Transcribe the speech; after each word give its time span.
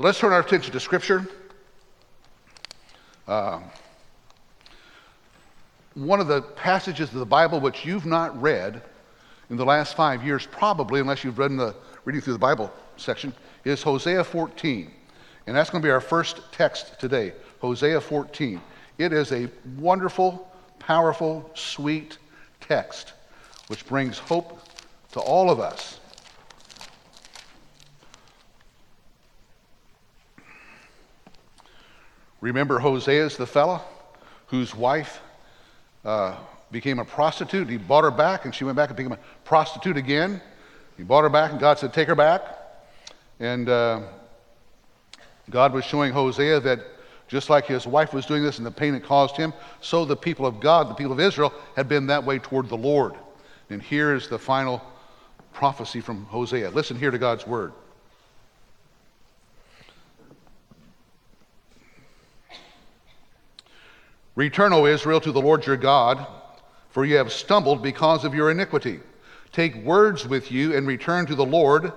So 0.00 0.04
let's 0.04 0.18
turn 0.18 0.32
our 0.32 0.40
attention 0.40 0.72
to 0.72 0.80
Scripture. 0.80 1.26
Uh, 3.28 3.60
one 5.92 6.20
of 6.20 6.26
the 6.26 6.40
passages 6.40 7.10
of 7.10 7.18
the 7.18 7.26
Bible 7.26 7.60
which 7.60 7.84
you've 7.84 8.06
not 8.06 8.40
read 8.40 8.80
in 9.50 9.58
the 9.58 9.64
last 9.66 9.94
five 9.94 10.24
years, 10.24 10.46
probably, 10.46 11.00
unless 11.00 11.22
you've 11.22 11.38
read 11.38 11.54
the 11.58 11.74
reading 12.06 12.22
through 12.22 12.32
the 12.32 12.38
Bible 12.38 12.72
section, 12.96 13.34
is 13.66 13.82
Hosea 13.82 14.24
14. 14.24 14.90
And 15.46 15.54
that's 15.54 15.68
going 15.68 15.82
to 15.82 15.86
be 15.86 15.92
our 15.92 16.00
first 16.00 16.50
text 16.50 16.98
today 16.98 17.34
Hosea 17.60 18.00
14. 18.00 18.58
It 18.96 19.12
is 19.12 19.32
a 19.32 19.50
wonderful, 19.76 20.50
powerful, 20.78 21.50
sweet 21.52 22.16
text 22.62 23.12
which 23.66 23.86
brings 23.86 24.18
hope 24.18 24.60
to 25.12 25.20
all 25.20 25.50
of 25.50 25.60
us. 25.60 25.99
Remember, 32.40 32.78
Hosea 32.78 33.26
is 33.26 33.36
the 33.36 33.46
fella 33.46 33.82
whose 34.46 34.74
wife 34.74 35.20
uh, 36.04 36.36
became 36.70 36.98
a 36.98 37.04
prostitute. 37.04 37.68
He 37.68 37.76
bought 37.76 38.04
her 38.04 38.10
back, 38.10 38.44
and 38.44 38.54
she 38.54 38.64
went 38.64 38.76
back 38.76 38.88
and 38.88 38.96
became 38.96 39.12
a 39.12 39.18
prostitute 39.44 39.96
again. 39.96 40.40
He 40.96 41.02
bought 41.02 41.22
her 41.22 41.28
back, 41.28 41.50
and 41.50 41.60
God 41.60 41.78
said, 41.78 41.92
Take 41.92 42.08
her 42.08 42.14
back. 42.14 42.42
And 43.38 43.68
uh, 43.68 44.02
God 45.50 45.72
was 45.72 45.84
showing 45.84 46.12
Hosea 46.12 46.60
that 46.60 46.80
just 47.28 47.48
like 47.48 47.66
his 47.66 47.86
wife 47.86 48.12
was 48.12 48.26
doing 48.26 48.42
this 48.42 48.58
and 48.58 48.66
the 48.66 48.70
pain 48.72 48.94
it 48.94 49.04
caused 49.04 49.36
him, 49.36 49.52
so 49.80 50.04
the 50.04 50.16
people 50.16 50.46
of 50.46 50.60
God, 50.60 50.88
the 50.88 50.94
people 50.94 51.12
of 51.12 51.20
Israel, 51.20 51.52
had 51.76 51.88
been 51.88 52.06
that 52.08 52.24
way 52.24 52.38
toward 52.38 52.68
the 52.68 52.76
Lord. 52.76 53.14
And 53.70 53.80
here 53.80 54.14
is 54.14 54.28
the 54.28 54.38
final 54.38 54.82
prophecy 55.52 56.00
from 56.00 56.24
Hosea. 56.24 56.70
Listen 56.70 56.98
here 56.98 57.12
to 57.12 57.18
God's 57.18 57.46
word. 57.46 57.72
Return, 64.40 64.72
O 64.72 64.86
Israel, 64.86 65.20
to 65.20 65.32
the 65.32 65.40
Lord 65.42 65.66
your 65.66 65.76
God, 65.76 66.26
for 66.88 67.04
you 67.04 67.16
have 67.16 67.30
stumbled 67.30 67.82
because 67.82 68.24
of 68.24 68.34
your 68.34 68.50
iniquity. 68.50 68.98
Take 69.52 69.74
words 69.84 70.26
with 70.26 70.50
you 70.50 70.74
and 70.74 70.86
return 70.86 71.26
to 71.26 71.34
the 71.34 71.44
Lord. 71.44 71.92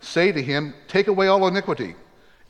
Say 0.00 0.30
to 0.30 0.42
him, 0.42 0.74
Take 0.88 1.06
away 1.06 1.28
all 1.28 1.46
iniquity 1.46 1.94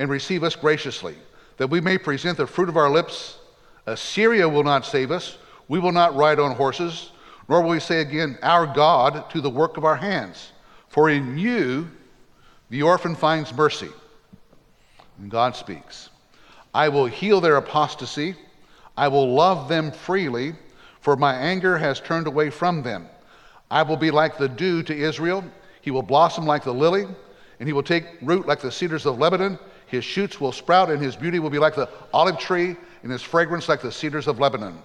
and 0.00 0.10
receive 0.10 0.42
us 0.42 0.56
graciously, 0.56 1.14
that 1.58 1.70
we 1.70 1.80
may 1.80 1.96
present 1.96 2.38
the 2.38 2.46
fruit 2.48 2.68
of 2.68 2.76
our 2.76 2.90
lips. 2.90 3.38
Assyria 3.86 4.48
will 4.48 4.64
not 4.64 4.84
save 4.84 5.12
us. 5.12 5.38
We 5.68 5.78
will 5.78 5.92
not 5.92 6.16
ride 6.16 6.40
on 6.40 6.56
horses, 6.56 7.12
nor 7.48 7.62
will 7.62 7.70
we 7.70 7.78
say 7.78 8.00
again, 8.00 8.40
Our 8.42 8.66
God, 8.66 9.30
to 9.30 9.40
the 9.40 9.48
work 9.48 9.76
of 9.76 9.84
our 9.84 9.94
hands. 9.94 10.50
For 10.88 11.08
in 11.08 11.38
you 11.38 11.88
the 12.70 12.82
orphan 12.82 13.14
finds 13.14 13.54
mercy. 13.54 13.90
And 15.20 15.30
God 15.30 15.54
speaks. 15.54 16.10
I 16.74 16.88
will 16.88 17.06
heal 17.06 17.40
their 17.40 17.58
apostasy 17.58 18.34
I 18.96 19.08
will 19.08 19.34
love 19.34 19.68
them 19.68 19.92
freely, 19.92 20.54
for 21.00 21.16
my 21.16 21.34
anger 21.34 21.76
has 21.76 22.00
turned 22.00 22.26
away 22.26 22.50
from 22.50 22.82
them. 22.82 23.08
I 23.70 23.82
will 23.82 23.96
be 23.96 24.10
like 24.10 24.38
the 24.38 24.48
dew 24.48 24.82
to 24.84 24.96
Israel. 24.96 25.44
He 25.80 25.90
will 25.90 26.02
blossom 26.02 26.46
like 26.46 26.64
the 26.64 26.72
lily, 26.72 27.06
and 27.60 27.68
he 27.68 27.72
will 27.72 27.82
take 27.82 28.04
root 28.22 28.46
like 28.46 28.60
the 28.60 28.72
cedars 28.72 29.06
of 29.06 29.18
Lebanon. 29.18 29.58
His 29.86 30.04
shoots 30.04 30.40
will 30.40 30.52
sprout, 30.52 30.90
and 30.90 31.02
his 31.02 31.14
beauty 31.16 31.38
will 31.38 31.50
be 31.50 31.58
like 31.58 31.74
the 31.74 31.88
olive 32.12 32.38
tree, 32.38 32.76
and 33.02 33.12
his 33.12 33.22
fragrance 33.22 33.68
like 33.68 33.82
the 33.82 33.92
cedars 33.92 34.26
of 34.26 34.40
Lebanon. 34.40 34.80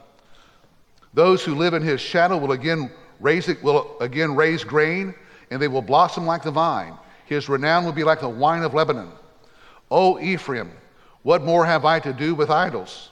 Those 1.14 1.44
who 1.44 1.56
live 1.56 1.74
in 1.74 1.82
his 1.82 2.00
shadow 2.02 2.38
will 2.38 2.52
again 2.52 2.92
raise 3.20 3.48
it, 3.50 3.62
will 3.64 3.98
again 4.00 4.36
raise 4.36 4.64
grain, 4.64 5.14
and 5.50 5.62
they 5.62 5.68
will 5.68 5.82
blossom 5.82 6.26
like 6.26 6.44
the 6.44 6.52
vine. 6.52 6.98
His 7.26 7.50
renown 7.50 7.86
will 7.86 7.94
be 7.94 8.04
like 8.04 8.20
the 8.20 8.30
wine 8.30 8.64
of 8.64 8.74
Lebanon. 8.74 9.12
O 9.90 10.20
Ephraim, 10.20 10.72
what 11.24 11.44
more 11.44 11.66
have 11.66 11.86
I 11.86 12.00
to 12.00 12.14
do 12.14 12.36
with 12.36 12.50
idols? 12.50 13.11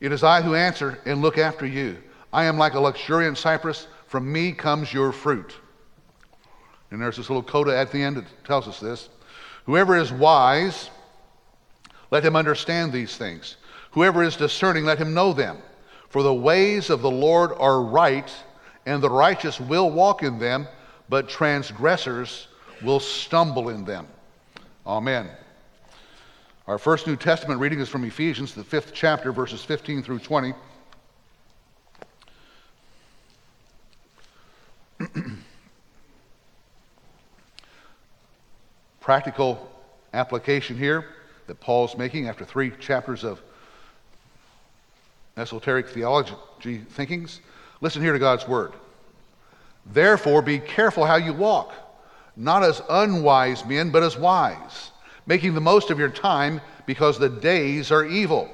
It 0.00 0.12
is 0.12 0.24
I 0.24 0.40
who 0.40 0.54
answer 0.54 0.98
and 1.04 1.20
look 1.20 1.38
after 1.38 1.66
you. 1.66 1.98
I 2.32 2.44
am 2.44 2.56
like 2.56 2.74
a 2.74 2.80
luxuriant 2.80 3.36
cypress. 3.36 3.86
From 4.06 4.30
me 4.30 4.52
comes 4.52 4.92
your 4.92 5.12
fruit. 5.12 5.54
And 6.90 7.00
there's 7.00 7.16
this 7.16 7.28
little 7.30 7.42
coda 7.42 7.76
at 7.76 7.92
the 7.92 8.02
end 8.02 8.16
that 8.16 8.44
tells 8.44 8.66
us 8.66 8.80
this. 8.80 9.08
Whoever 9.66 9.96
is 9.96 10.10
wise, 10.10 10.90
let 12.10 12.24
him 12.24 12.34
understand 12.34 12.92
these 12.92 13.16
things. 13.16 13.56
Whoever 13.92 14.22
is 14.22 14.36
discerning, 14.36 14.84
let 14.84 14.98
him 14.98 15.14
know 15.14 15.32
them. 15.32 15.58
For 16.08 16.22
the 16.22 16.34
ways 16.34 16.90
of 16.90 17.02
the 17.02 17.10
Lord 17.10 17.52
are 17.58 17.82
right, 17.82 18.30
and 18.86 19.02
the 19.02 19.10
righteous 19.10 19.60
will 19.60 19.90
walk 19.90 20.22
in 20.22 20.38
them, 20.38 20.66
but 21.08 21.28
transgressors 21.28 22.48
will 22.82 23.00
stumble 23.00 23.68
in 23.68 23.84
them. 23.84 24.08
Amen. 24.86 25.30
Our 26.70 26.78
first 26.78 27.06
New 27.08 27.16
Testament 27.16 27.60
reading 27.60 27.80
is 27.80 27.88
from 27.88 28.04
Ephesians, 28.04 28.54
the 28.54 28.62
fifth 28.62 28.92
chapter, 28.94 29.32
verses 29.32 29.64
15 29.64 30.04
through 30.04 30.20
20. 30.20 30.54
Practical 39.00 39.68
application 40.14 40.78
here 40.78 41.06
that 41.48 41.58
Paul's 41.58 41.96
making 41.98 42.28
after 42.28 42.44
three 42.44 42.70
chapters 42.78 43.24
of 43.24 43.42
esoteric 45.36 45.88
theology 45.88 46.36
thinkings. 46.90 47.40
Listen 47.80 48.00
here 48.00 48.12
to 48.12 48.20
God's 48.20 48.46
word. 48.46 48.74
Therefore, 49.86 50.40
be 50.40 50.60
careful 50.60 51.04
how 51.04 51.16
you 51.16 51.32
walk, 51.32 51.72
not 52.36 52.62
as 52.62 52.80
unwise 52.88 53.64
men, 53.64 53.90
but 53.90 54.04
as 54.04 54.16
wise 54.16 54.92
making 55.26 55.54
the 55.54 55.60
most 55.60 55.90
of 55.90 55.98
your 55.98 56.08
time 56.08 56.60
because 56.86 57.18
the 57.18 57.28
days 57.28 57.90
are 57.90 58.04
evil. 58.04 58.50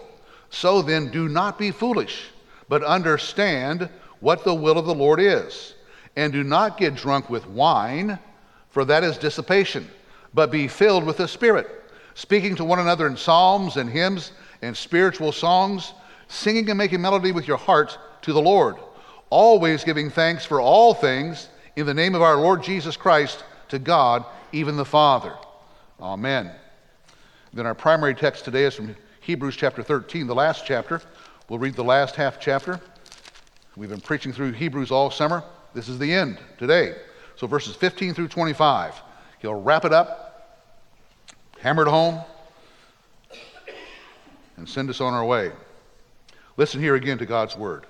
So 0.51 0.83
then, 0.83 1.11
do 1.11 1.29
not 1.29 1.59
be 1.59 1.71
foolish, 1.71 2.27
but 2.69 2.83
understand 2.83 3.89
what 4.21 4.45
the 4.45 4.55
will 4.55 4.79
of 4.79 4.87
the 4.87 4.95
Lord 4.95 5.21
is. 5.21 5.75
And 6.17 6.33
do 6.33 6.43
not 6.43 6.79
get 6.79 6.95
drunk 6.95 7.29
with 7.29 7.47
wine, 7.47 8.19
for 8.71 8.85
that 8.85 9.05
is 9.05 9.19
dissipation, 9.19 9.89
but 10.35 10.51
be 10.51 10.69
filled 10.69 11.05
with 11.05 11.19
the 11.19 11.29
Spirit, 11.29 11.69
speaking 12.15 12.57
to 12.57 12.65
one 12.65 12.79
another 12.79 13.07
in 13.07 13.17
psalms 13.17 13.77
and 13.77 13.91
hymns 13.91 14.33
and 14.63 14.77
spiritual 14.77 15.33
songs, 15.33 15.93
singing 16.29 16.69
and 16.71 16.79
making 16.79 17.01
melody 17.01 17.33
with 17.33 17.47
your 17.47 17.59
heart 17.59 17.99
to 18.23 18.33
the 18.33 18.41
Lord, 18.41 18.77
always 19.31 19.85
giving 19.85 20.11
thanks 20.11 20.45
for 20.45 20.61
all 20.61 20.95
things 20.95 21.49
in 21.77 21.87
the 21.87 21.95
name 21.95 22.15
of 22.15 22.23
our 22.23 22.37
Lord 22.37 22.63
Jesus 22.63 22.97
Christ 22.97 23.45
to 23.69 23.79
God, 23.79 24.25
even 24.53 24.77
the 24.77 24.85
Father. 24.85 25.35
Amen. 26.01 26.51
Then 27.55 27.65
our 27.65 27.75
primary 27.75 28.15
text 28.15 28.45
today 28.45 28.65
is 28.65 28.75
from 28.75 28.95
Hebrews 29.21 29.57
chapter 29.57 29.83
13, 29.83 30.27
the 30.27 30.35
last 30.35 30.67
chapter. 30.67 31.01
We'll 31.49 31.59
read 31.59 31.75
the 31.75 31.85
last 31.85 32.17
half 32.17 32.39
chapter. 32.39 32.81
We've 33.77 33.89
been 33.89 34.01
preaching 34.01 34.33
through 34.33 34.53
Hebrews 34.53 34.91
all 34.91 35.11
summer. 35.11 35.43
This 35.73 35.89
is 35.89 35.99
the 35.99 36.13
end 36.13 36.39
today. 36.59 36.97
So 37.37 37.47
verses 37.47 37.77
15 37.77 38.13
through 38.13 38.29
25. 38.29 38.95
He'll 39.39 39.55
wrap 39.55 39.87
it 39.87 39.93
up, 39.93 40.59
hammer 41.61 41.87
it 41.87 41.89
home, 41.89 42.21
and 44.59 44.69
send 44.69 44.91
us 44.91 45.01
on 45.01 45.15
our 45.15 45.25
way. 45.25 45.51
Listen 46.59 46.81
here 46.81 46.95
again 46.95 47.17
to 47.19 47.27
God's 47.27 47.57
word. 47.57 47.87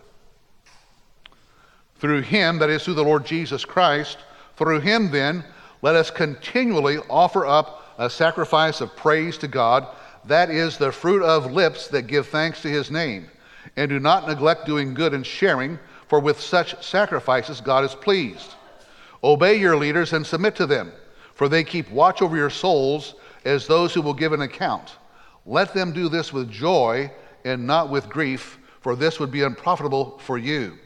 Through 1.97 2.23
him, 2.23 2.59
that 2.59 2.71
is, 2.71 2.85
through 2.85 2.95
the 2.95 3.05
Lord 3.05 3.27
Jesus 3.27 3.65
Christ, 3.65 4.19
through 4.57 4.81
him 4.81 5.11
then, 5.11 5.45
let 5.83 5.97
us 5.97 6.11
continually 6.11 6.99
offer 7.11 7.47
up 7.47 7.83
a 7.99 8.11
sacrifice 8.11 8.81
of 8.81 8.95
praise 8.97 9.39
to 9.39 9.49
God. 9.49 9.87
That 10.25 10.51
is 10.51 10.77
the 10.77 10.93
fruit 10.93 11.23
of 11.23 11.53
lips 11.53 11.89
that 11.89 12.03
give 12.03 12.29
thanks 12.29 12.63
to 12.63 12.69
his 12.69 12.91
name. 12.91 13.29
And 13.77 13.89
do 13.89 14.01
not 14.01 14.27
neglect 14.27 14.67
doing 14.67 14.95
good 14.95 15.15
and 15.15 15.27
sharing, 15.27 15.79
for 16.09 16.21
with 16.21 16.41
such 16.41 16.85
sacrifices 16.85 17.61
God 17.61 17.85
is 17.85 17.95
pleased. 17.95 18.55
Obey 19.25 19.57
your 19.57 19.77
leaders 19.77 20.13
and 20.13 20.27
submit 20.27 20.55
to 20.57 20.67
them, 20.67 20.93
for 21.35 21.49
they 21.49 21.65
keep 21.65 21.91
watch 21.91 22.23
over 22.23 22.37
your 22.37 22.51
souls 22.51 23.15
as 23.45 23.67
those 23.67 23.93
who 23.93 24.03
will 24.03 24.15
give 24.15 24.33
an 24.33 24.43
account. 24.43 24.97
Let 25.45 25.73
them 25.75 25.93
do 25.93 26.09
this 26.09 26.33
with 26.33 26.51
joy 26.51 27.11
and 27.45 27.67
not 27.67 27.91
with 27.91 28.09
grief, 28.09 28.59
for 28.81 28.97
this 28.97 29.19
would 29.21 29.31
be 29.31 29.43
unprofitable 29.43 30.19
for 30.19 30.39
you. 30.39 30.79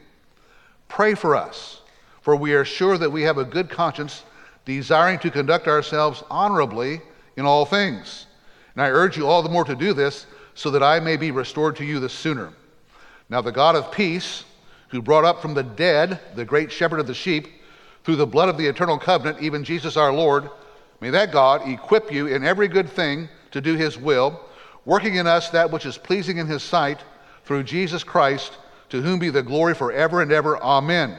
Pray 0.87 1.13
for 1.13 1.35
us, 1.35 1.81
for 2.21 2.35
we 2.35 2.53
are 2.53 2.65
sure 2.65 2.97
that 2.97 3.11
we 3.11 3.23
have 3.23 3.37
a 3.37 3.45
good 3.45 3.69
conscience 3.69 4.23
desiring 4.65 5.19
to 5.19 5.31
conduct 5.31 5.67
ourselves 5.67 6.23
honorably 6.29 7.01
in 7.37 7.45
all 7.45 7.65
things. 7.65 8.25
And 8.75 8.83
I 8.83 8.89
urge 8.89 9.17
you 9.17 9.27
all 9.27 9.41
the 9.41 9.49
more 9.49 9.65
to 9.65 9.75
do 9.75 9.93
this, 9.93 10.25
so 10.53 10.69
that 10.71 10.83
I 10.83 10.99
may 10.99 11.17
be 11.17 11.31
restored 11.31 11.75
to 11.77 11.85
you 11.85 11.99
the 11.99 12.09
sooner. 12.09 12.53
Now, 13.29 13.41
the 13.41 13.51
God 13.51 13.75
of 13.75 13.91
peace, 13.91 14.43
who 14.89 15.01
brought 15.01 15.23
up 15.23 15.41
from 15.41 15.53
the 15.53 15.63
dead 15.63 16.19
the 16.35 16.45
great 16.45 16.71
shepherd 16.71 16.99
of 16.99 17.07
the 17.07 17.13
sheep, 17.13 17.47
through 18.03 18.17
the 18.17 18.27
blood 18.27 18.49
of 18.49 18.57
the 18.57 18.67
eternal 18.67 18.97
covenant, 18.97 19.41
even 19.41 19.63
Jesus 19.63 19.95
our 19.95 20.11
Lord, 20.11 20.49
may 20.99 21.09
that 21.11 21.31
God 21.31 21.67
equip 21.67 22.11
you 22.11 22.27
in 22.27 22.43
every 22.43 22.67
good 22.67 22.89
thing 22.89 23.29
to 23.51 23.61
do 23.61 23.75
his 23.75 23.97
will, 23.97 24.41
working 24.85 25.15
in 25.15 25.27
us 25.27 25.49
that 25.49 25.71
which 25.71 25.85
is 25.85 25.97
pleasing 25.97 26.37
in 26.37 26.47
his 26.47 26.63
sight, 26.63 26.99
through 27.45 27.63
Jesus 27.63 28.03
Christ, 28.03 28.57
to 28.89 29.01
whom 29.01 29.19
be 29.19 29.29
the 29.29 29.43
glory 29.43 29.73
forever 29.73 30.21
and 30.21 30.31
ever. 30.31 30.57
Amen. 30.57 31.17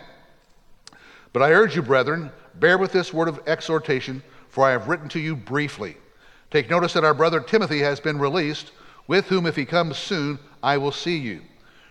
But 1.32 1.42
I 1.42 1.52
urge 1.52 1.74
you, 1.74 1.82
brethren, 1.82 2.30
Bear 2.54 2.78
with 2.78 2.92
this 2.92 3.12
word 3.12 3.28
of 3.28 3.40
exhortation, 3.46 4.22
for 4.48 4.64
I 4.64 4.72
have 4.72 4.88
written 4.88 5.08
to 5.10 5.20
you 5.20 5.34
briefly, 5.34 5.96
Take 6.52 6.68
notice 6.68 6.92
that 6.92 7.04
our 7.04 7.14
brother 7.14 7.40
Timothy 7.40 7.78
has 7.78 7.98
been 7.98 8.18
released, 8.18 8.72
with 9.06 9.26
whom, 9.26 9.46
if 9.46 9.56
he 9.56 9.64
comes 9.64 9.96
soon, 9.96 10.38
I 10.62 10.76
will 10.76 10.92
see 10.92 11.16
you. 11.16 11.40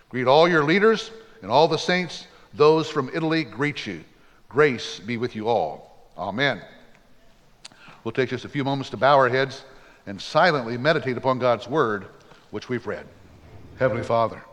Greet 0.08 0.28
all 0.28 0.48
your 0.48 0.62
leaders 0.62 1.10
and 1.42 1.50
all 1.50 1.66
the 1.66 1.76
saints. 1.76 2.28
Those 2.54 2.88
from 2.88 3.10
Italy 3.12 3.42
greet 3.42 3.88
you. 3.88 4.04
Grace 4.48 5.00
be 5.00 5.16
with 5.16 5.34
you 5.34 5.48
all. 5.48 6.08
Amen. 6.16 6.62
We'll 8.04 8.12
take 8.12 8.30
just 8.30 8.44
a 8.44 8.48
few 8.48 8.62
moments 8.62 8.90
to 8.90 8.96
bow 8.96 9.16
our 9.16 9.28
heads 9.28 9.64
and 10.06 10.20
silently 10.20 10.78
meditate 10.78 11.16
upon 11.16 11.40
God's 11.40 11.68
word, 11.68 12.06
which 12.52 12.68
we've 12.68 12.86
read. 12.86 13.06
Heavenly 13.80 14.04
Father, 14.04 14.44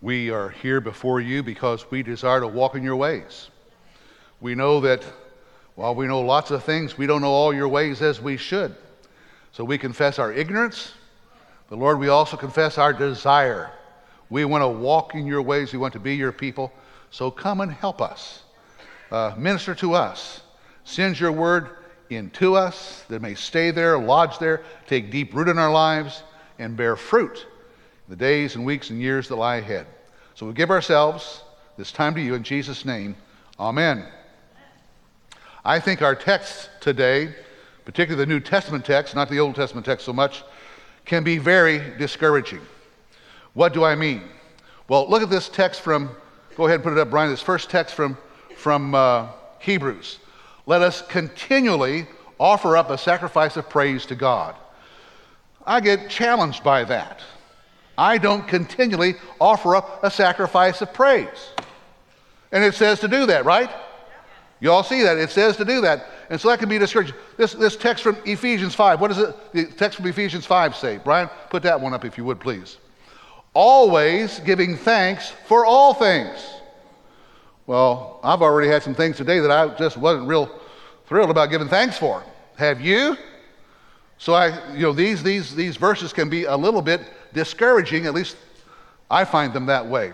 we 0.00 0.30
are 0.30 0.50
here 0.50 0.80
before 0.80 1.20
you 1.20 1.42
because 1.42 1.90
we 1.90 2.04
desire 2.04 2.40
to 2.40 2.46
walk 2.46 2.76
in 2.76 2.84
your 2.84 2.96
ways. 2.96 3.49
We 4.40 4.54
know 4.54 4.80
that 4.80 5.04
while 5.74 5.94
we 5.94 6.06
know 6.06 6.20
lots 6.20 6.50
of 6.50 6.64
things, 6.64 6.96
we 6.98 7.06
don't 7.06 7.20
know 7.20 7.30
all 7.30 7.54
your 7.54 7.68
ways 7.68 8.02
as 8.02 8.20
we 8.20 8.36
should. 8.36 8.74
So 9.52 9.64
we 9.64 9.78
confess 9.78 10.18
our 10.18 10.32
ignorance, 10.32 10.92
but 11.68 11.78
Lord, 11.78 11.98
we 11.98 12.08
also 12.08 12.36
confess 12.36 12.78
our 12.78 12.92
desire. 12.92 13.70
We 14.28 14.44
want 14.44 14.62
to 14.62 14.68
walk 14.68 15.14
in 15.14 15.26
your 15.26 15.42
ways, 15.42 15.72
we 15.72 15.78
want 15.78 15.92
to 15.94 16.00
be 16.00 16.16
your 16.16 16.32
people. 16.32 16.72
So 17.10 17.30
come 17.30 17.60
and 17.60 17.72
help 17.72 18.00
us. 18.00 18.42
Uh, 19.10 19.34
minister 19.36 19.74
to 19.76 19.94
us. 19.94 20.42
Send 20.84 21.18
your 21.18 21.32
word 21.32 21.70
into 22.10 22.54
us 22.54 23.04
that 23.08 23.22
may 23.22 23.34
stay 23.34 23.70
there, 23.70 23.98
lodge 23.98 24.38
there, 24.38 24.62
take 24.86 25.10
deep 25.10 25.34
root 25.34 25.48
in 25.48 25.58
our 25.58 25.70
lives, 25.70 26.22
and 26.58 26.76
bear 26.76 26.96
fruit 26.96 27.46
in 28.06 28.10
the 28.10 28.16
days 28.16 28.54
and 28.54 28.64
weeks 28.64 28.90
and 28.90 29.00
years 29.00 29.28
that 29.28 29.36
lie 29.36 29.56
ahead. 29.56 29.86
So 30.34 30.46
we 30.46 30.52
give 30.52 30.70
ourselves 30.70 31.42
this 31.76 31.92
time 31.92 32.14
to 32.14 32.20
you 32.20 32.34
in 32.34 32.42
Jesus' 32.42 32.84
name. 32.84 33.16
Amen. 33.58 34.06
I 35.64 35.78
think 35.78 36.00
our 36.00 36.14
text 36.14 36.70
today, 36.80 37.34
particularly 37.84 38.24
the 38.24 38.32
New 38.32 38.40
Testament 38.40 38.84
text, 38.84 39.14
not 39.14 39.28
the 39.28 39.40
Old 39.40 39.54
Testament 39.54 39.84
text 39.84 40.06
so 40.06 40.12
much, 40.12 40.42
can 41.04 41.22
be 41.22 41.36
very 41.36 41.96
discouraging. 41.98 42.60
What 43.52 43.74
do 43.74 43.84
I 43.84 43.94
mean? 43.94 44.22
Well, 44.88 45.08
look 45.08 45.22
at 45.22 45.28
this 45.28 45.50
text 45.50 45.82
from, 45.82 46.10
go 46.56 46.64
ahead 46.64 46.76
and 46.76 46.84
put 46.84 46.92
it 46.94 46.98
up, 46.98 47.10
Brian, 47.10 47.30
this 47.30 47.42
first 47.42 47.68
text 47.68 47.94
from, 47.94 48.16
from 48.56 48.94
uh, 48.94 49.28
Hebrews. 49.58 50.18
Let 50.64 50.80
us 50.80 51.02
continually 51.02 52.06
offer 52.38 52.76
up 52.78 52.88
a 52.88 52.96
sacrifice 52.96 53.58
of 53.58 53.68
praise 53.68 54.06
to 54.06 54.14
God. 54.14 54.54
I 55.66 55.80
get 55.80 56.08
challenged 56.08 56.64
by 56.64 56.84
that. 56.84 57.20
I 57.98 58.16
don't 58.16 58.48
continually 58.48 59.16
offer 59.38 59.76
up 59.76 60.02
a 60.02 60.10
sacrifice 60.10 60.80
of 60.80 60.94
praise. 60.94 61.50
And 62.50 62.64
it 62.64 62.74
says 62.74 63.00
to 63.00 63.08
do 63.08 63.26
that, 63.26 63.44
right? 63.44 63.70
You 64.60 64.70
all 64.70 64.82
see 64.82 65.02
that. 65.02 65.16
It 65.16 65.30
says 65.30 65.56
to 65.56 65.64
do 65.64 65.80
that. 65.80 66.06
And 66.28 66.40
so 66.40 66.48
that 66.48 66.58
can 66.58 66.68
be 66.68 66.78
discouraging. 66.78 67.14
This, 67.36 67.52
this 67.54 67.76
text 67.76 68.02
from 68.02 68.16
Ephesians 68.26 68.74
5, 68.74 69.00
what 69.00 69.08
does 69.08 69.18
it, 69.18 69.52
the 69.52 69.64
text 69.64 69.96
from 69.96 70.06
Ephesians 70.06 70.44
5 70.44 70.76
say? 70.76 70.98
Brian, 70.98 71.30
put 71.48 71.62
that 71.62 71.80
one 71.80 71.94
up 71.94 72.04
if 72.04 72.18
you 72.18 72.24
would, 72.24 72.38
please. 72.38 72.76
Always 73.54 74.38
giving 74.40 74.76
thanks 74.76 75.30
for 75.46 75.64
all 75.64 75.94
things. 75.94 76.38
Well, 77.66 78.20
I've 78.22 78.42
already 78.42 78.68
had 78.68 78.82
some 78.82 78.94
things 78.94 79.16
today 79.16 79.40
that 79.40 79.50
I 79.50 79.74
just 79.76 79.96
wasn't 79.96 80.28
real 80.28 80.60
thrilled 81.06 81.30
about 81.30 81.50
giving 81.50 81.68
thanks 81.68 81.98
for. 81.98 82.22
Have 82.56 82.80
you? 82.80 83.16
So 84.18 84.34
I, 84.34 84.74
you 84.74 84.82
know, 84.82 84.92
these, 84.92 85.22
these, 85.22 85.54
these 85.54 85.76
verses 85.76 86.12
can 86.12 86.28
be 86.28 86.44
a 86.44 86.56
little 86.56 86.82
bit 86.82 87.00
discouraging, 87.32 88.06
at 88.06 88.12
least 88.12 88.36
I 89.10 89.24
find 89.24 89.52
them 89.52 89.66
that 89.66 89.86
way. 89.86 90.12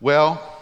Well, 0.00 0.59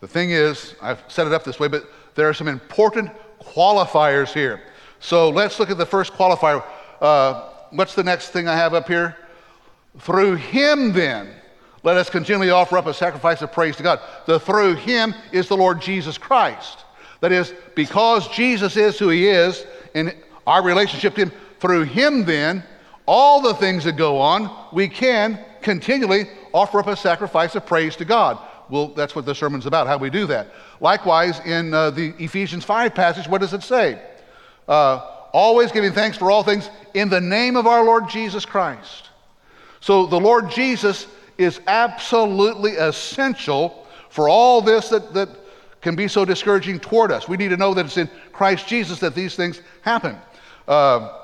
the 0.00 0.08
thing 0.08 0.30
is, 0.30 0.74
I've 0.80 1.02
set 1.08 1.26
it 1.26 1.32
up 1.32 1.44
this 1.44 1.60
way, 1.60 1.68
but 1.68 1.84
there 2.14 2.28
are 2.28 2.34
some 2.34 2.48
important 2.48 3.10
qualifiers 3.40 4.32
here. 4.32 4.62
So 4.98 5.30
let's 5.30 5.58
look 5.58 5.70
at 5.70 5.78
the 5.78 5.86
first 5.86 6.12
qualifier. 6.12 6.64
Uh, 7.00 7.48
what's 7.70 7.94
the 7.94 8.04
next 8.04 8.30
thing 8.30 8.48
I 8.48 8.56
have 8.56 8.74
up 8.74 8.88
here? 8.88 9.16
Through 9.98 10.36
him, 10.36 10.92
then, 10.92 11.30
let 11.82 11.96
us 11.96 12.10
continually 12.10 12.50
offer 12.50 12.76
up 12.76 12.86
a 12.86 12.94
sacrifice 12.94 13.42
of 13.42 13.52
praise 13.52 13.76
to 13.76 13.82
God. 13.82 14.00
The 14.26 14.38
through 14.38 14.74
him 14.74 15.14
is 15.32 15.48
the 15.48 15.56
Lord 15.56 15.80
Jesus 15.80 16.18
Christ. 16.18 16.84
That 17.20 17.32
is, 17.32 17.54
because 17.74 18.28
Jesus 18.28 18.76
is 18.76 18.98
who 18.98 19.08
he 19.08 19.28
is, 19.28 19.64
in 19.94 20.12
our 20.46 20.62
relationship 20.62 21.14
to 21.14 21.22
him, 21.22 21.32
through 21.58 21.84
him, 21.84 22.24
then, 22.24 22.64
all 23.06 23.40
the 23.40 23.54
things 23.54 23.84
that 23.84 23.96
go 23.96 24.18
on, 24.18 24.68
we 24.72 24.88
can 24.88 25.38
continually 25.62 26.26
offer 26.52 26.80
up 26.80 26.86
a 26.86 26.96
sacrifice 26.96 27.54
of 27.54 27.66
praise 27.66 27.96
to 27.96 28.04
God. 28.04 28.38
Well, 28.70 28.88
that's 28.88 29.14
what 29.14 29.26
the 29.26 29.34
sermon's 29.34 29.66
about, 29.66 29.86
how 29.86 29.98
we 29.98 30.10
do 30.10 30.26
that. 30.26 30.48
Likewise, 30.80 31.40
in 31.40 31.74
uh, 31.74 31.90
the 31.90 32.14
Ephesians 32.18 32.64
5 32.64 32.94
passage, 32.94 33.28
what 33.28 33.40
does 33.40 33.52
it 33.52 33.62
say? 33.62 34.00
Uh, 34.68 34.98
always 35.32 35.72
giving 35.72 35.92
thanks 35.92 36.16
for 36.16 36.30
all 36.30 36.42
things 36.42 36.70
in 36.94 37.08
the 37.08 37.20
name 37.20 37.56
of 37.56 37.66
our 37.66 37.84
Lord 37.84 38.08
Jesus 38.08 38.44
Christ. 38.44 39.10
So 39.80 40.06
the 40.06 40.20
Lord 40.20 40.50
Jesus 40.50 41.06
is 41.38 41.60
absolutely 41.66 42.72
essential 42.72 43.86
for 44.10 44.28
all 44.28 44.60
this 44.60 44.90
that, 44.90 45.14
that 45.14 45.28
can 45.80 45.96
be 45.96 46.08
so 46.08 46.24
discouraging 46.24 46.78
toward 46.78 47.10
us. 47.10 47.28
We 47.28 47.36
need 47.36 47.48
to 47.48 47.56
know 47.56 47.74
that 47.74 47.86
it's 47.86 47.96
in 47.96 48.10
Christ 48.32 48.68
Jesus 48.68 49.00
that 49.00 49.14
these 49.14 49.34
things 49.34 49.62
happen. 49.82 50.18
Uh, 50.68 51.16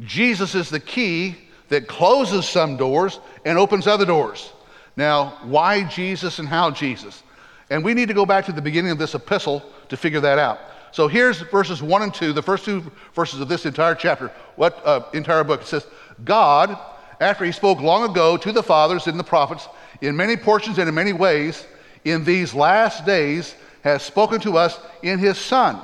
Jesus 0.00 0.54
is 0.54 0.68
the 0.68 0.80
key 0.80 1.36
that 1.68 1.88
closes 1.88 2.48
some 2.48 2.76
doors 2.76 3.20
and 3.44 3.58
opens 3.58 3.86
other 3.86 4.04
doors. 4.04 4.52
Now, 4.98 5.38
why 5.44 5.84
Jesus 5.84 6.40
and 6.40 6.48
how 6.48 6.72
Jesus? 6.72 7.22
And 7.70 7.84
we 7.84 7.94
need 7.94 8.08
to 8.08 8.14
go 8.14 8.26
back 8.26 8.44
to 8.46 8.52
the 8.52 8.60
beginning 8.60 8.90
of 8.90 8.98
this 8.98 9.14
epistle 9.14 9.62
to 9.90 9.96
figure 9.96 10.18
that 10.18 10.40
out. 10.40 10.58
So 10.90 11.06
here's 11.06 11.38
verses 11.38 11.80
1 11.80 12.02
and 12.02 12.12
2, 12.12 12.32
the 12.32 12.42
first 12.42 12.64
two 12.64 12.82
verses 13.14 13.38
of 13.38 13.48
this 13.48 13.64
entire 13.64 13.94
chapter, 13.94 14.32
what 14.56 14.84
uh, 14.84 15.04
entire 15.14 15.44
book. 15.44 15.60
It 15.60 15.68
says, 15.68 15.86
God, 16.24 16.76
after 17.20 17.44
he 17.44 17.52
spoke 17.52 17.80
long 17.80 18.10
ago 18.10 18.36
to 18.38 18.50
the 18.50 18.62
fathers 18.62 19.06
and 19.06 19.16
the 19.16 19.22
prophets 19.24 19.68
in 20.00 20.16
many 20.16 20.36
portions 20.36 20.78
and 20.78 20.88
in 20.88 20.96
many 20.96 21.12
ways, 21.12 21.64
in 22.04 22.24
these 22.24 22.52
last 22.52 23.06
days 23.06 23.54
has 23.82 24.02
spoken 24.02 24.40
to 24.40 24.56
us 24.58 24.80
in 25.04 25.20
his 25.20 25.38
Son, 25.38 25.80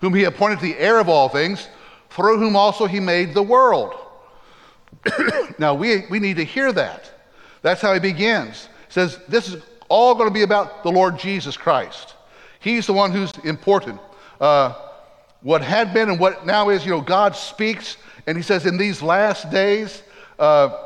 whom 0.00 0.12
he 0.12 0.24
appointed 0.24 0.58
the 0.58 0.76
heir 0.76 0.98
of 0.98 1.08
all 1.08 1.28
things, 1.28 1.68
through 2.10 2.40
whom 2.40 2.56
also 2.56 2.86
he 2.86 2.98
made 2.98 3.32
the 3.32 3.44
world. 3.44 3.94
now 5.60 5.72
we, 5.72 6.04
we 6.10 6.18
need 6.18 6.38
to 6.38 6.44
hear 6.44 6.72
that. 6.72 7.12
That's 7.66 7.80
how 7.80 7.92
he 7.92 7.98
begins. 7.98 8.68
He 8.86 8.92
says, 8.92 9.18
This 9.26 9.52
is 9.52 9.60
all 9.88 10.14
going 10.14 10.28
to 10.28 10.32
be 10.32 10.42
about 10.42 10.84
the 10.84 10.92
Lord 10.92 11.18
Jesus 11.18 11.56
Christ. 11.56 12.14
He's 12.60 12.86
the 12.86 12.92
one 12.92 13.10
who's 13.10 13.32
important. 13.38 14.00
Uh, 14.40 14.74
what 15.42 15.62
had 15.62 15.92
been 15.92 16.08
and 16.08 16.20
what 16.20 16.46
now 16.46 16.68
is, 16.68 16.84
you 16.84 16.92
know, 16.92 17.00
God 17.00 17.34
speaks, 17.34 17.96
and 18.28 18.36
he 18.36 18.42
says, 18.44 18.66
in 18.66 18.76
these 18.76 19.02
last 19.02 19.50
days, 19.50 20.04
uh, 20.38 20.76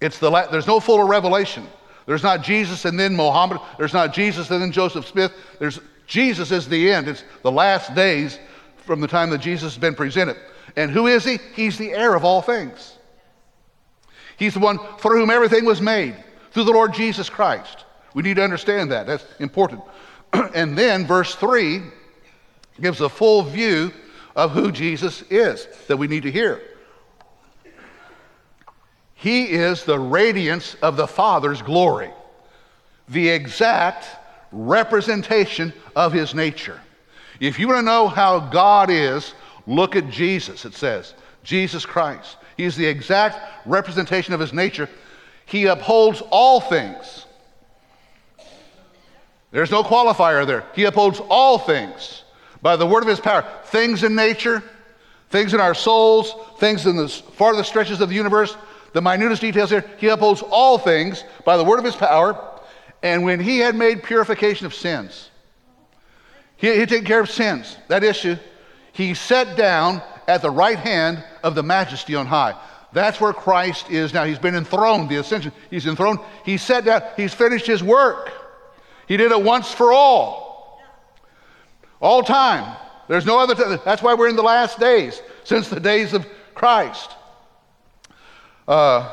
it's 0.00 0.18
the 0.18 0.30
la- 0.30 0.50
there's 0.50 0.66
no 0.66 0.80
fuller 0.80 1.04
revelation. 1.04 1.66
There's 2.06 2.22
not 2.22 2.42
Jesus 2.42 2.86
and 2.86 2.98
then 2.98 3.14
Mohammed. 3.14 3.58
There's 3.76 3.92
not 3.92 4.14
Jesus 4.14 4.50
and 4.50 4.62
then 4.62 4.72
Joseph 4.72 5.06
Smith. 5.06 5.32
There's 5.58 5.78
Jesus 6.06 6.52
is 6.52 6.66
the 6.66 6.90
end. 6.90 7.06
It's 7.06 7.22
the 7.42 7.52
last 7.52 7.94
days 7.94 8.38
from 8.78 9.02
the 9.02 9.08
time 9.08 9.28
that 9.28 9.42
Jesus 9.42 9.74
has 9.74 9.80
been 9.80 9.94
presented. 9.94 10.36
And 10.74 10.90
who 10.90 11.06
is 11.06 11.22
he? 11.22 11.38
He's 11.54 11.76
the 11.76 11.92
heir 11.92 12.14
of 12.14 12.24
all 12.24 12.40
things. 12.40 12.91
He's 14.42 14.54
the 14.54 14.60
one 14.60 14.80
for 14.98 15.16
whom 15.16 15.30
everything 15.30 15.64
was 15.64 15.80
made, 15.80 16.16
through 16.50 16.64
the 16.64 16.72
Lord 16.72 16.92
Jesus 16.92 17.30
Christ. 17.30 17.84
We 18.12 18.24
need 18.24 18.34
to 18.34 18.42
understand 18.42 18.90
that. 18.90 19.06
That's 19.06 19.24
important. 19.38 19.82
and 20.32 20.76
then 20.76 21.06
verse 21.06 21.36
3 21.36 21.80
gives 22.80 23.00
a 23.00 23.08
full 23.08 23.44
view 23.44 23.92
of 24.34 24.50
who 24.50 24.72
Jesus 24.72 25.22
is 25.30 25.68
that 25.86 25.96
we 25.96 26.08
need 26.08 26.24
to 26.24 26.30
hear. 26.32 26.60
He 29.14 29.44
is 29.44 29.84
the 29.84 30.00
radiance 30.00 30.74
of 30.82 30.96
the 30.96 31.06
Father's 31.06 31.62
glory, 31.62 32.10
the 33.08 33.28
exact 33.28 34.06
representation 34.50 35.72
of 35.94 36.12
his 36.12 36.34
nature. 36.34 36.80
If 37.38 37.60
you 37.60 37.68
want 37.68 37.78
to 37.78 37.82
know 37.82 38.08
how 38.08 38.40
God 38.40 38.90
is, 38.90 39.34
look 39.68 39.94
at 39.94 40.10
Jesus, 40.10 40.64
it 40.64 40.74
says. 40.74 41.14
Jesus 41.44 41.86
Christ. 41.86 42.38
He's 42.56 42.76
the 42.76 42.86
exact 42.86 43.66
representation 43.66 44.34
of 44.34 44.40
his 44.40 44.52
nature. 44.52 44.88
He 45.46 45.66
upholds 45.66 46.22
all 46.30 46.60
things. 46.60 47.26
There's 49.50 49.70
no 49.70 49.82
qualifier 49.82 50.46
there. 50.46 50.64
He 50.74 50.84
upholds 50.84 51.20
all 51.28 51.58
things 51.58 52.24
by 52.62 52.76
the 52.76 52.86
word 52.86 53.02
of 53.02 53.08
his 53.08 53.20
power. 53.20 53.44
Things 53.64 54.02
in 54.02 54.14
nature, 54.14 54.62
things 55.30 55.52
in 55.52 55.60
our 55.60 55.74
souls, 55.74 56.34
things 56.58 56.86
in 56.86 56.96
the 56.96 57.08
farthest 57.08 57.68
stretches 57.68 58.00
of 58.00 58.08
the 58.08 58.14
universe, 58.14 58.56
the 58.92 59.02
minutest 59.02 59.40
details 59.42 59.70
here. 59.70 59.84
He 59.98 60.08
upholds 60.08 60.42
all 60.42 60.78
things 60.78 61.24
by 61.44 61.56
the 61.56 61.64
word 61.64 61.78
of 61.78 61.84
his 61.84 61.96
power. 61.96 62.38
And 63.02 63.24
when 63.24 63.40
he 63.40 63.58
had 63.58 63.74
made 63.74 64.02
purification 64.02 64.64
of 64.64 64.74
sins, 64.74 65.30
he 66.56 66.68
had 66.68 66.88
taken 66.88 67.04
care 67.04 67.20
of 67.20 67.28
sins, 67.28 67.76
that 67.88 68.04
issue, 68.04 68.36
he 68.92 69.14
sat 69.14 69.56
down 69.56 70.00
at 70.28 70.42
the 70.42 70.50
right 70.50 70.78
hand 70.78 71.24
of 71.42 71.54
the 71.54 71.62
majesty 71.62 72.14
on 72.14 72.26
high. 72.26 72.54
That's 72.92 73.20
where 73.20 73.32
Christ 73.32 73.90
is 73.90 74.12
now. 74.12 74.24
He's 74.24 74.38
been 74.38 74.54
enthroned, 74.54 75.08
the 75.08 75.16
ascension. 75.16 75.52
He's 75.70 75.86
enthroned. 75.86 76.18
He 76.44 76.58
sat 76.58 76.84
down. 76.84 77.02
He's 77.16 77.32
finished 77.32 77.66
his 77.66 77.82
work. 77.82 78.30
He 79.08 79.16
did 79.16 79.32
it 79.32 79.42
once 79.42 79.72
for 79.72 79.92
all. 79.92 80.80
All 82.00 82.22
time. 82.22 82.76
There's 83.08 83.26
no 83.26 83.38
other 83.38 83.54
time. 83.54 83.78
That's 83.84 84.02
why 84.02 84.14
we're 84.14 84.28
in 84.28 84.36
the 84.36 84.42
last 84.42 84.78
days, 84.78 85.22
since 85.44 85.68
the 85.68 85.80
days 85.80 86.12
of 86.12 86.26
Christ. 86.54 87.10
Uh, 88.68 89.10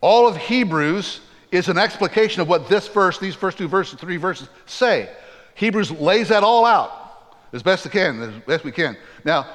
all 0.00 0.28
of 0.28 0.36
Hebrews 0.36 1.20
is 1.50 1.68
an 1.68 1.78
explication 1.78 2.42
of 2.42 2.48
what 2.48 2.68
this 2.68 2.88
verse, 2.88 3.18
these 3.18 3.34
first 3.34 3.58
two 3.58 3.68
verses, 3.68 3.98
three 3.98 4.16
verses 4.16 4.48
say. 4.66 5.08
Hebrews 5.54 5.90
lays 5.92 6.28
that 6.28 6.42
all 6.42 6.66
out 6.66 7.04
as 7.52 7.62
best 7.62 7.86
it 7.86 7.92
can, 7.92 8.20
as 8.20 8.34
best 8.46 8.64
we 8.64 8.72
can. 8.72 8.96
Now, 9.24 9.46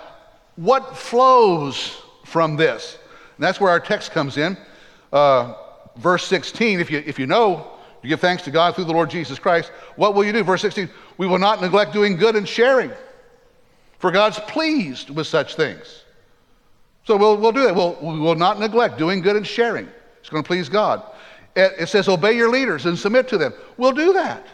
what 0.59 0.97
flows 0.97 2.01
from 2.25 2.57
this? 2.57 2.97
And 3.37 3.43
that's 3.43 3.61
where 3.61 3.71
our 3.71 3.79
text 3.79 4.11
comes 4.11 4.37
in. 4.37 4.57
Uh, 5.13 5.53
verse 5.95 6.25
16, 6.25 6.81
if 6.81 6.91
you, 6.91 7.01
if 7.05 7.17
you 7.17 7.27
know, 7.27 7.71
you 8.03 8.09
give 8.09 8.19
thanks 8.19 8.43
to 8.43 8.51
God 8.51 8.75
through 8.75 8.83
the 8.83 8.91
Lord 8.91 9.09
Jesus 9.09 9.39
Christ, 9.39 9.71
what 9.95 10.13
will 10.13 10.25
you 10.25 10.33
do? 10.33 10.43
Verse 10.43 10.61
16, 10.61 10.89
we 11.17 11.27
will 11.27 11.37
not 11.39 11.61
neglect 11.61 11.93
doing 11.93 12.17
good 12.17 12.35
and 12.35 12.47
sharing, 12.47 12.91
for 13.99 14.11
God's 14.11 14.37
pleased 14.39 15.09
with 15.09 15.27
such 15.27 15.55
things. 15.55 16.03
So 17.05 17.15
we'll, 17.15 17.37
we'll 17.37 17.53
do 17.53 17.63
that. 17.63 17.73
We'll, 17.73 17.97
we 18.01 18.19
will 18.19 18.35
not 18.35 18.59
neglect 18.59 18.97
doing 18.97 19.21
good 19.21 19.37
and 19.37 19.47
sharing. 19.47 19.87
It's 20.19 20.29
going 20.29 20.43
to 20.43 20.47
please 20.47 20.67
God. 20.67 21.03
It, 21.55 21.73
it 21.79 21.87
says, 21.87 22.09
obey 22.09 22.33
your 22.33 22.49
leaders 22.49 22.85
and 22.85 22.99
submit 22.99 23.29
to 23.29 23.37
them. 23.37 23.53
We'll 23.77 23.93
do 23.93 24.11
that 24.11 24.45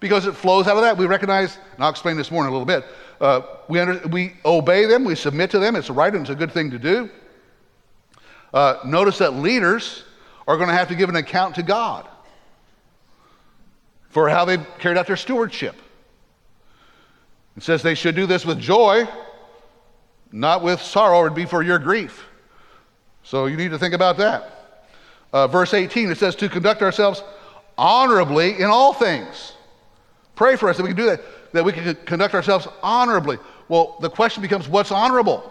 because 0.00 0.26
it 0.26 0.34
flows 0.34 0.66
out 0.66 0.76
of 0.76 0.82
that. 0.82 0.98
We 0.98 1.06
recognize, 1.06 1.56
and 1.74 1.82
I'll 1.82 1.90
explain 1.90 2.18
this 2.18 2.30
more 2.30 2.42
in 2.42 2.48
a 2.48 2.52
little 2.52 2.66
bit. 2.66 2.84
Uh, 3.22 3.42
we, 3.68 3.78
under, 3.78 3.98
we 4.08 4.32
obey 4.44 4.84
them, 4.84 5.04
we 5.04 5.14
submit 5.14 5.48
to 5.52 5.60
them. 5.60 5.76
It's 5.76 5.88
right 5.88 6.12
and 6.12 6.22
it's 6.22 6.30
a 6.30 6.34
good 6.34 6.50
thing 6.50 6.72
to 6.72 6.78
do. 6.78 7.08
Uh, 8.52 8.78
notice 8.84 9.18
that 9.18 9.34
leaders 9.34 10.02
are 10.48 10.56
going 10.56 10.68
to 10.68 10.74
have 10.74 10.88
to 10.88 10.96
give 10.96 11.08
an 11.08 11.14
account 11.14 11.54
to 11.54 11.62
God 11.62 12.08
for 14.10 14.28
how 14.28 14.44
they've 14.44 14.66
carried 14.80 14.98
out 14.98 15.06
their 15.06 15.16
stewardship. 15.16 15.76
It 17.56 17.62
says 17.62 17.80
they 17.80 17.94
should 17.94 18.16
do 18.16 18.26
this 18.26 18.44
with 18.44 18.58
joy, 18.58 19.06
not 20.32 20.64
with 20.64 20.82
sorrow, 20.82 21.18
or 21.18 21.26
it'd 21.26 21.36
be 21.36 21.44
for 21.44 21.62
your 21.62 21.78
grief. 21.78 22.26
So 23.22 23.46
you 23.46 23.56
need 23.56 23.70
to 23.70 23.78
think 23.78 23.94
about 23.94 24.16
that. 24.16 24.88
Uh, 25.32 25.46
verse 25.46 25.74
18, 25.74 26.10
it 26.10 26.18
says 26.18 26.34
to 26.36 26.48
conduct 26.48 26.82
ourselves 26.82 27.22
honorably 27.78 28.58
in 28.58 28.64
all 28.64 28.92
things. 28.92 29.52
Pray 30.34 30.56
for 30.56 30.68
us 30.68 30.76
that 30.76 30.82
we 30.82 30.88
can 30.88 30.96
do 30.96 31.06
that, 31.06 31.20
that 31.52 31.64
we 31.64 31.72
can 31.72 31.94
conduct 32.06 32.34
ourselves 32.34 32.66
honorably. 32.82 33.38
Well, 33.68 33.96
the 34.00 34.10
question 34.10 34.42
becomes 34.42 34.68
what's 34.68 34.90
honorable? 34.90 35.42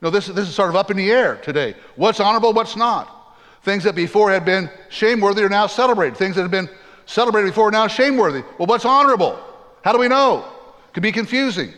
You 0.00 0.06
know, 0.06 0.10
this, 0.10 0.26
this 0.26 0.48
is 0.48 0.54
sort 0.54 0.70
of 0.70 0.76
up 0.76 0.90
in 0.90 0.96
the 0.96 1.10
air 1.10 1.36
today. 1.36 1.74
What's 1.96 2.20
honorable, 2.20 2.52
what's 2.52 2.76
not? 2.76 3.36
Things 3.62 3.84
that 3.84 3.94
before 3.94 4.30
had 4.30 4.44
been 4.44 4.68
shameworthy 4.90 5.42
are 5.42 5.48
now 5.48 5.66
celebrated. 5.66 6.16
Things 6.18 6.36
that 6.36 6.42
had 6.42 6.50
been 6.50 6.68
celebrated 7.06 7.48
before 7.48 7.68
are 7.68 7.72
now 7.72 7.86
shameworthy. 7.86 8.44
Well, 8.58 8.66
what's 8.66 8.84
honorable? 8.84 9.42
How 9.82 9.92
do 9.92 9.98
we 9.98 10.08
know? 10.08 10.44
It 10.88 10.94
can 10.94 11.02
be 11.02 11.12
confusing. 11.12 11.72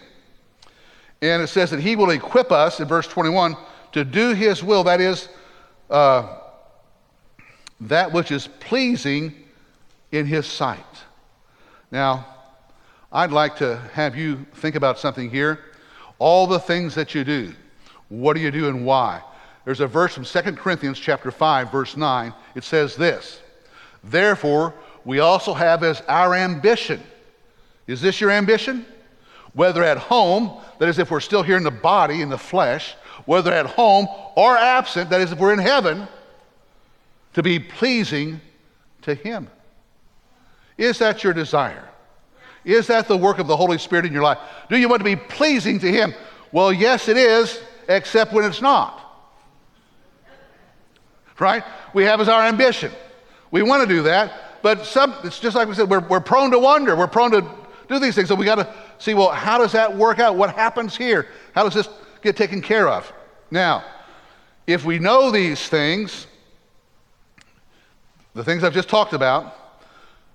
And 1.23 1.43
it 1.43 1.47
says 1.47 1.71
that 1.71 1.81
he 1.81 1.97
will 1.97 2.11
equip 2.11 2.53
us, 2.53 2.81
in 2.81 2.89
verse 2.89 3.07
21, 3.07 3.57
to 3.93 4.05
do 4.05 4.35
his 4.35 4.63
will. 4.63 4.85
That 4.85 5.01
is, 5.01 5.29
uh, 5.89 6.39
that 7.81 8.13
which 8.13 8.31
is 8.31 8.49
pleasing 8.61 9.33
in 10.13 10.27
his 10.27 10.47
sight. 10.47 10.81
Now, 11.91 12.36
I'd 13.17 13.33
like 13.33 13.57
to 13.57 13.79
have 13.95 14.15
you 14.15 14.45
think 14.57 14.75
about 14.75 14.99
something 14.99 15.31
here. 15.31 15.61
All 16.19 16.47
the 16.47 16.59
things 16.59 16.95
that 16.97 17.15
you 17.15 17.25
do, 17.25 17.55
what 18.11 18.35
do 18.35 18.41
you 18.41 18.51
do 18.51 18.69
and 18.69 18.85
why? 18.85 19.23
There's 19.65 19.81
a 19.81 19.87
verse 19.87 20.13
from 20.13 20.27
2 20.27 20.53
Corinthians 20.53 20.99
chapter 20.99 21.31
5 21.31 21.73
verse 21.73 21.97
9. 21.97 22.35
It 22.55 22.63
says 22.63 22.95
this: 22.95 23.41
"Therefore, 24.05 24.75
we 25.07 25.21
also 25.21 25.55
have 25.55 25.83
as 25.83 26.03
our 26.09 26.35
ambition. 26.35 27.03
Is 27.87 28.03
this 28.03 28.21
your 28.21 28.31
ambition? 28.31 28.85
Whether 29.55 29.83
at 29.83 29.97
home, 29.97 30.61
that 30.79 30.91
is 30.91 30.99
if 30.99 31.11
we're 31.11 31.21
still 31.21 31.43
here 31.43 31.57
in 31.57 31.65
the 31.65 31.71
body 31.71 32.21
in 32.21 32.29
the 32.29 32.37
flesh, 32.37 32.97
whether 33.25 33.51
at 33.51 33.65
home 33.65 34.09
or 34.35 34.59
absent, 34.59 35.09
that 35.09 35.23
is 35.23 35.33
if 35.33 35.39
we're 35.39 35.55
in 35.55 35.59
heaven, 35.59 36.07
to 37.33 37.43
be 37.43 37.61
pleasing 37.61 38.43
to 39.01 39.15
him." 39.15 39.49
Is 40.77 40.99
that 40.99 41.25
your 41.25 41.33
desire? 41.33 41.89
Is 42.67 42.89
that 42.89 43.07
the 43.07 43.17
work 43.17 43.39
of 43.39 43.47
the 43.47 43.57
Holy 43.57 43.79
Spirit 43.79 44.07
in 44.07 44.13
your 44.13 44.25
life? 44.25 44.39
Do 44.69 44.77
you 44.77 44.89
want 44.89 44.99
to 45.01 45.05
be 45.05 45.15
pleasing 45.15 45.79
to 45.79 45.91
Him? 45.91 46.13
Well, 46.51 46.73
yes, 46.73 47.09
it 47.09 47.17
is, 47.17 47.61
except 47.89 48.33
when 48.33 48.45
it's 48.45 48.61
not. 48.61 49.03
Right? 51.39 51.63
We 51.95 52.03
have 52.05 52.21
as 52.21 52.29
our 52.29 52.43
ambition. 52.43 52.91
We 53.53 53.63
want 53.63 53.89
to 53.89 53.95
do 53.95 54.03
that, 54.03 54.63
but 54.63 54.85
some, 54.85 55.15
it's 55.23 55.39
just 55.39 55.55
like 55.55 55.69
we 55.69 55.75
said, 55.75 55.89
we're, 55.89 56.01
we're 56.01 56.19
prone 56.19 56.51
to 56.51 56.59
wonder. 56.59 56.97
We're 56.97 57.07
prone 57.07 57.31
to 57.31 57.49
do 57.89 58.01
these 58.01 58.17
things. 58.17 58.29
So 58.29 58.35
we 58.35 58.45
got 58.45 58.57
to 58.57 58.75
see, 58.99 59.15
well, 59.15 59.31
how 59.31 59.59
does 59.59 59.71
that 59.71 59.97
work 59.97 60.19
out? 60.19 60.35
What 60.35 60.53
happens 60.53 60.97
here? 60.97 61.29
How 61.55 61.63
does 61.63 61.75
this 61.75 61.89
get 62.21 62.37
taken 62.37 62.61
care 62.61 62.89
of? 62.89 63.13
Now, 63.53 63.85
if 64.67 64.85
we 64.85 64.99
know 64.99 65.31
these 65.31 65.69
things, 65.69 66.27
the 68.35 68.43
things 68.43 68.65
I've 68.65 68.75
just 68.75 68.89
talked 68.89 69.13
about, 69.13 69.66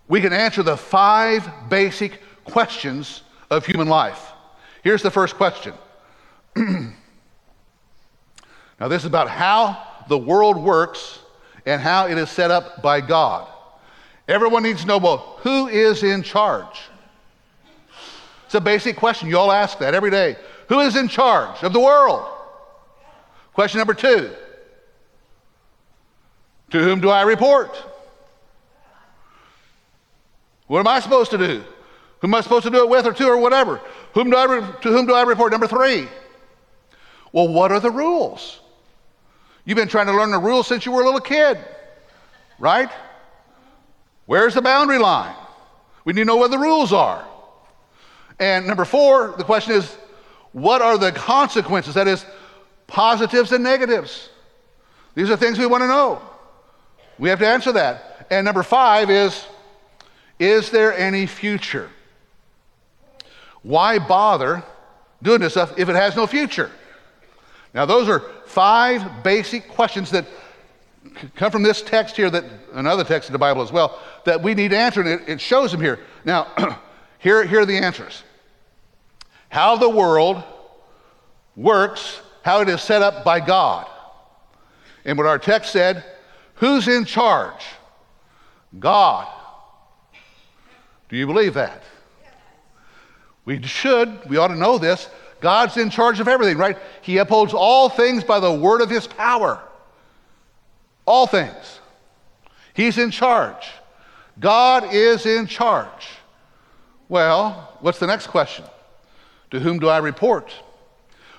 we 0.07 0.21
can 0.21 0.33
answer 0.33 0.63
the 0.63 0.77
five 0.77 1.49
basic 1.69 2.21
questions 2.43 3.23
of 3.49 3.65
human 3.65 3.87
life. 3.87 4.31
Here's 4.83 5.01
the 5.01 5.11
first 5.11 5.35
question. 5.35 5.73
now, 6.55 6.93
this 8.87 9.03
is 9.03 9.05
about 9.05 9.29
how 9.29 9.81
the 10.07 10.17
world 10.17 10.57
works 10.57 11.19
and 11.65 11.81
how 11.81 12.07
it 12.07 12.17
is 12.17 12.29
set 12.29 12.51
up 12.51 12.81
by 12.81 13.01
God. 13.01 13.47
Everyone 14.27 14.63
needs 14.63 14.81
to 14.81 14.87
know 14.87 14.97
well, 14.97 15.39
who 15.41 15.67
is 15.67 16.03
in 16.03 16.23
charge? 16.23 16.81
It's 18.45 18.55
a 18.55 18.61
basic 18.61 18.97
question. 18.97 19.29
You 19.29 19.37
all 19.37 19.51
ask 19.51 19.79
that 19.79 19.93
every 19.93 20.11
day. 20.11 20.35
Who 20.67 20.79
is 20.79 20.95
in 20.95 21.07
charge 21.07 21.63
of 21.63 21.73
the 21.73 21.79
world? 21.79 22.27
Question 23.53 23.79
number 23.79 23.93
two 23.93 24.31
To 26.71 26.79
whom 26.79 27.01
do 27.01 27.09
I 27.09 27.21
report? 27.21 27.90
What 30.71 30.79
am 30.79 30.87
I 30.87 31.01
supposed 31.01 31.31
to 31.31 31.37
do? 31.37 31.65
Who 32.19 32.27
am 32.27 32.33
I 32.33 32.39
supposed 32.39 32.63
to 32.63 32.69
do 32.69 32.77
it 32.77 32.87
with 32.87 33.05
or 33.05 33.11
to 33.11 33.27
or 33.27 33.35
whatever? 33.35 33.81
Whom 34.13 34.29
do 34.29 34.37
I 34.37 34.45
re- 34.45 34.61
to 34.83 34.89
whom 34.89 35.05
do 35.05 35.13
I 35.13 35.23
report? 35.23 35.51
Number 35.51 35.67
three. 35.67 36.07
Well, 37.33 37.49
what 37.49 37.73
are 37.73 37.81
the 37.81 37.91
rules? 37.91 38.61
You've 39.65 39.75
been 39.75 39.89
trying 39.89 40.05
to 40.05 40.13
learn 40.13 40.31
the 40.31 40.39
rules 40.39 40.67
since 40.67 40.85
you 40.85 40.93
were 40.93 41.01
a 41.01 41.03
little 41.03 41.19
kid, 41.19 41.57
right? 42.57 42.89
Where's 44.27 44.53
the 44.53 44.61
boundary 44.61 44.97
line? 44.97 45.35
We 46.05 46.13
need 46.13 46.21
to 46.21 46.25
know 46.25 46.37
what 46.37 46.51
the 46.51 46.57
rules 46.57 46.93
are. 46.93 47.27
And 48.39 48.65
number 48.65 48.85
four, 48.85 49.35
the 49.37 49.43
question 49.43 49.73
is, 49.73 49.97
what 50.53 50.81
are 50.81 50.97
the 50.97 51.11
consequences? 51.11 51.95
That 51.95 52.07
is, 52.07 52.25
positives 52.87 53.51
and 53.51 53.61
negatives. 53.61 54.29
These 55.15 55.29
are 55.31 55.35
things 55.35 55.59
we 55.59 55.65
want 55.65 55.81
to 55.81 55.89
know. 55.89 56.21
We 57.19 57.27
have 57.27 57.39
to 57.39 57.47
answer 57.47 57.73
that. 57.73 58.27
And 58.31 58.45
number 58.45 58.63
five 58.63 59.09
is, 59.09 59.45
is 60.41 60.71
there 60.71 60.97
any 60.97 61.27
future? 61.27 61.89
Why 63.61 63.99
bother 63.99 64.63
doing 65.21 65.39
this 65.39 65.53
stuff 65.53 65.77
if 65.77 65.87
it 65.87 65.95
has 65.95 66.15
no 66.15 66.25
future? 66.25 66.71
Now, 67.75 67.85
those 67.85 68.09
are 68.09 68.21
five 68.47 69.23
basic 69.23 69.69
questions 69.69 70.09
that 70.09 70.25
come 71.35 71.51
from 71.51 71.61
this 71.61 71.83
text 71.83 72.17
here, 72.17 72.31
that 72.31 72.43
another 72.73 73.03
text 73.03 73.29
in 73.29 73.33
the 73.33 73.39
Bible 73.39 73.61
as 73.61 73.71
well, 73.71 74.01
that 74.25 74.41
we 74.41 74.55
need 74.55 74.71
to 74.71 74.77
answer, 74.77 75.01
and 75.01 75.09
it, 75.09 75.29
it 75.29 75.39
shows 75.39 75.71
them 75.71 75.79
here. 75.79 75.99
Now, 76.25 76.47
here, 77.19 77.45
here 77.45 77.61
are 77.61 77.65
the 77.65 77.77
answers. 77.77 78.23
How 79.49 79.77
the 79.77 79.89
world 79.89 80.41
works, 81.55 82.19
how 82.41 82.61
it 82.61 82.69
is 82.69 82.81
set 82.81 83.03
up 83.03 83.23
by 83.23 83.39
God. 83.41 83.87
And 85.05 85.19
what 85.19 85.27
our 85.27 85.37
text 85.37 85.71
said, 85.71 86.03
who's 86.55 86.87
in 86.87 87.05
charge? 87.05 87.63
God. 88.79 89.27
Do 91.11 91.17
you 91.17 91.27
believe 91.27 91.55
that? 91.55 91.83
We 93.43 93.61
should, 93.63 94.29
we 94.29 94.37
ought 94.37 94.47
to 94.47 94.55
know 94.55 94.77
this. 94.77 95.09
God's 95.41 95.75
in 95.75 95.89
charge 95.89 96.21
of 96.21 96.27
everything, 96.29 96.57
right? 96.57 96.77
He 97.01 97.17
upholds 97.17 97.53
all 97.53 97.89
things 97.89 98.23
by 98.23 98.39
the 98.39 98.51
word 98.51 98.79
of 98.79 98.89
his 98.89 99.07
power. 99.07 99.61
All 101.05 101.27
things. 101.27 101.79
He's 102.73 102.97
in 102.97 103.11
charge. 103.11 103.67
God 104.39 104.93
is 104.93 105.25
in 105.25 105.47
charge. 105.47 106.07
Well, 107.09 107.77
what's 107.81 107.99
the 107.99 108.07
next 108.07 108.27
question? 108.27 108.63
To 109.49 109.59
whom 109.59 109.79
do 109.79 109.89
I 109.89 109.97
report? 109.97 110.53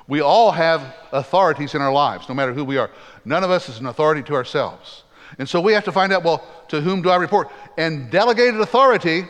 We 0.06 0.20
all 0.20 0.50
have 0.50 0.94
authorities 1.12 1.74
in 1.74 1.80
our 1.80 1.92
lives, 1.92 2.28
no 2.28 2.34
matter 2.34 2.52
who 2.52 2.64
we 2.64 2.76
are. 2.76 2.90
None 3.24 3.42
of 3.42 3.50
us 3.50 3.70
is 3.70 3.78
an 3.78 3.86
authority 3.86 4.22
to 4.24 4.34
ourselves. 4.34 5.04
And 5.38 5.48
so 5.48 5.62
we 5.62 5.72
have 5.72 5.84
to 5.84 5.92
find 5.92 6.12
out 6.12 6.24
well, 6.24 6.46
to 6.68 6.82
whom 6.82 7.00
do 7.00 7.08
I 7.08 7.16
report? 7.16 7.50
And 7.78 8.10
delegated 8.10 8.60
authority 8.60 9.24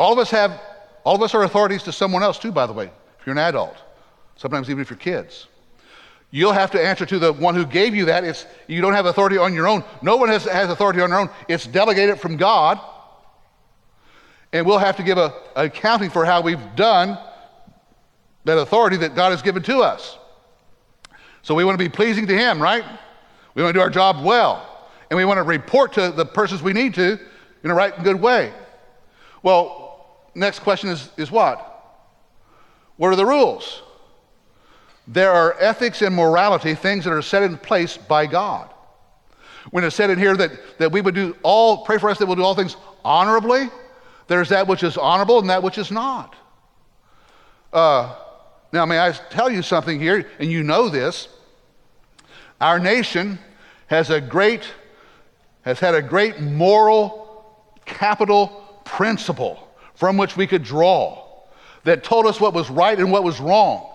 all 0.00 0.14
of 0.14 0.18
us 0.18 0.30
have, 0.30 0.58
all 1.04 1.14
of 1.14 1.20
us 1.20 1.34
are 1.34 1.42
authorities 1.42 1.82
to 1.82 1.92
someone 1.92 2.22
else 2.22 2.38
too, 2.38 2.50
by 2.50 2.66
the 2.66 2.72
way, 2.72 2.86
if 2.86 3.26
you're 3.26 3.34
an 3.34 3.38
adult, 3.38 3.76
sometimes 4.34 4.70
even 4.70 4.80
if 4.80 4.88
you're 4.88 4.96
kids. 4.96 5.46
You'll 6.30 6.52
have 6.52 6.70
to 6.70 6.82
answer 6.82 7.04
to 7.04 7.18
the 7.18 7.34
one 7.34 7.54
who 7.54 7.66
gave 7.66 7.94
you 7.94 8.06
that. 8.06 8.24
It's, 8.24 8.46
you 8.66 8.80
don't 8.80 8.94
have 8.94 9.04
authority 9.04 9.36
on 9.36 9.52
your 9.52 9.68
own. 9.68 9.84
No 10.00 10.16
one 10.16 10.30
has, 10.30 10.44
has 10.44 10.70
authority 10.70 11.02
on 11.02 11.10
their 11.10 11.18
own. 11.18 11.28
It's 11.48 11.66
delegated 11.66 12.18
from 12.18 12.38
God. 12.38 12.80
And 14.54 14.64
we'll 14.64 14.78
have 14.78 14.96
to 14.96 15.02
give 15.02 15.18
a, 15.18 15.34
accounting 15.54 16.08
for 16.08 16.24
how 16.24 16.40
we've 16.40 16.74
done 16.76 17.18
that 18.46 18.56
authority 18.56 18.96
that 18.96 19.14
God 19.14 19.32
has 19.32 19.42
given 19.42 19.62
to 19.64 19.82
us. 19.82 20.16
So 21.42 21.54
we 21.54 21.62
want 21.62 21.78
to 21.78 21.84
be 21.84 21.90
pleasing 21.90 22.26
to 22.28 22.34
Him, 22.34 22.62
right? 22.62 22.84
We 23.54 23.62
want 23.62 23.74
to 23.74 23.78
do 23.78 23.82
our 23.82 23.90
job 23.90 24.24
well. 24.24 24.88
And 25.10 25.18
we 25.18 25.26
want 25.26 25.36
to 25.36 25.42
report 25.42 25.92
to 25.94 26.10
the 26.10 26.24
persons 26.24 26.62
we 26.62 26.72
need 26.72 26.94
to 26.94 27.18
in 27.64 27.70
a 27.70 27.74
right 27.74 27.94
and 27.94 28.02
good 28.02 28.18
way. 28.18 28.50
Well, 29.42 29.89
next 30.34 30.60
question 30.60 30.90
is, 30.90 31.10
is 31.16 31.30
what? 31.30 31.66
What 32.96 33.08
are 33.08 33.16
the 33.16 33.26
rules? 33.26 33.82
There 35.08 35.30
are 35.30 35.56
ethics 35.58 36.02
and 36.02 36.14
morality, 36.14 36.74
things 36.74 37.04
that 37.04 37.12
are 37.12 37.22
set 37.22 37.42
in 37.42 37.56
place 37.56 37.96
by 37.96 38.26
God. 38.26 38.70
When 39.70 39.84
it's 39.84 39.96
said 39.96 40.10
in 40.10 40.18
here 40.18 40.36
that, 40.36 40.78
that 40.78 40.92
we 40.92 41.00
would 41.00 41.14
do 41.14 41.36
all, 41.42 41.84
pray 41.84 41.98
for 41.98 42.10
us 42.10 42.18
that 42.18 42.26
we'll 42.26 42.36
do 42.36 42.44
all 42.44 42.54
things 42.54 42.76
honorably, 43.04 43.68
there's 44.28 44.50
that 44.50 44.68
which 44.68 44.82
is 44.82 44.96
honorable 44.96 45.38
and 45.40 45.50
that 45.50 45.62
which 45.62 45.78
is 45.78 45.90
not. 45.90 46.36
Uh, 47.72 48.14
now, 48.72 48.86
may 48.86 49.00
I 49.00 49.12
tell 49.12 49.50
you 49.50 49.62
something 49.62 49.98
here, 49.98 50.30
and 50.38 50.50
you 50.50 50.62
know 50.62 50.88
this. 50.88 51.28
Our 52.60 52.78
nation 52.78 53.38
has 53.88 54.10
a 54.10 54.20
great, 54.20 54.70
has 55.62 55.80
had 55.80 55.94
a 55.94 56.02
great 56.02 56.40
moral 56.40 57.74
capital 57.84 58.82
principle 58.84 59.69
from 60.00 60.16
which 60.16 60.34
we 60.34 60.46
could 60.46 60.64
draw 60.64 61.22
that 61.84 62.02
told 62.02 62.24
us 62.24 62.40
what 62.40 62.54
was 62.54 62.70
right 62.70 62.98
and 62.98 63.12
what 63.12 63.22
was 63.22 63.38
wrong. 63.38 63.86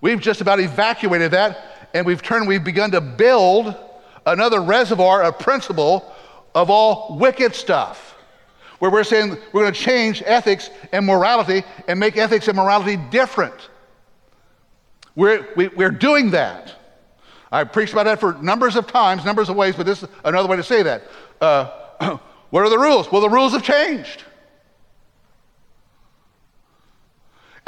We've 0.00 0.20
just 0.20 0.40
about 0.40 0.60
evacuated 0.60 1.32
that, 1.32 1.90
and 1.94 2.06
we've 2.06 2.22
turned, 2.22 2.46
we've 2.46 2.62
begun 2.62 2.92
to 2.92 3.00
build 3.00 3.74
another 4.24 4.60
reservoir 4.60 5.24
of 5.24 5.36
principle 5.40 6.14
of 6.54 6.70
all 6.70 7.18
wicked 7.18 7.56
stuff. 7.56 8.14
Where 8.78 8.88
we're 8.88 9.02
saying 9.02 9.36
we're 9.52 9.62
going 9.62 9.74
to 9.74 9.80
change 9.80 10.22
ethics 10.24 10.70
and 10.92 11.04
morality 11.04 11.64
and 11.88 11.98
make 11.98 12.16
ethics 12.16 12.46
and 12.46 12.56
morality 12.56 12.96
different. 13.10 13.70
We're, 15.16 15.44
we, 15.56 15.66
are 15.66 15.70
we 15.70 15.84
are 15.86 15.90
doing 15.90 16.30
that. 16.30 16.72
I've 17.50 17.72
preached 17.72 17.94
about 17.94 18.04
that 18.04 18.20
for 18.20 18.34
numbers 18.34 18.76
of 18.76 18.86
times, 18.86 19.24
numbers 19.24 19.48
of 19.48 19.56
ways, 19.56 19.74
but 19.74 19.86
this 19.86 20.04
is 20.04 20.08
another 20.24 20.48
way 20.48 20.56
to 20.56 20.62
say 20.62 20.84
that. 20.84 21.02
Uh, 21.40 22.18
what 22.50 22.60
are 22.60 22.70
the 22.70 22.78
rules? 22.78 23.10
Well, 23.10 23.20
the 23.20 23.28
rules 23.28 23.50
have 23.54 23.64
changed. 23.64 24.22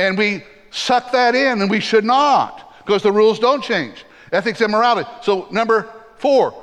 And 0.00 0.16
we 0.16 0.42
suck 0.70 1.12
that 1.12 1.34
in, 1.34 1.60
and 1.60 1.70
we 1.70 1.78
should 1.78 2.06
not, 2.06 2.74
because 2.78 3.02
the 3.02 3.12
rules 3.12 3.38
don't 3.38 3.62
change. 3.62 4.06
Ethics 4.32 4.62
and 4.62 4.72
morality. 4.72 5.06
So, 5.20 5.46
number 5.50 5.92
four, 6.16 6.54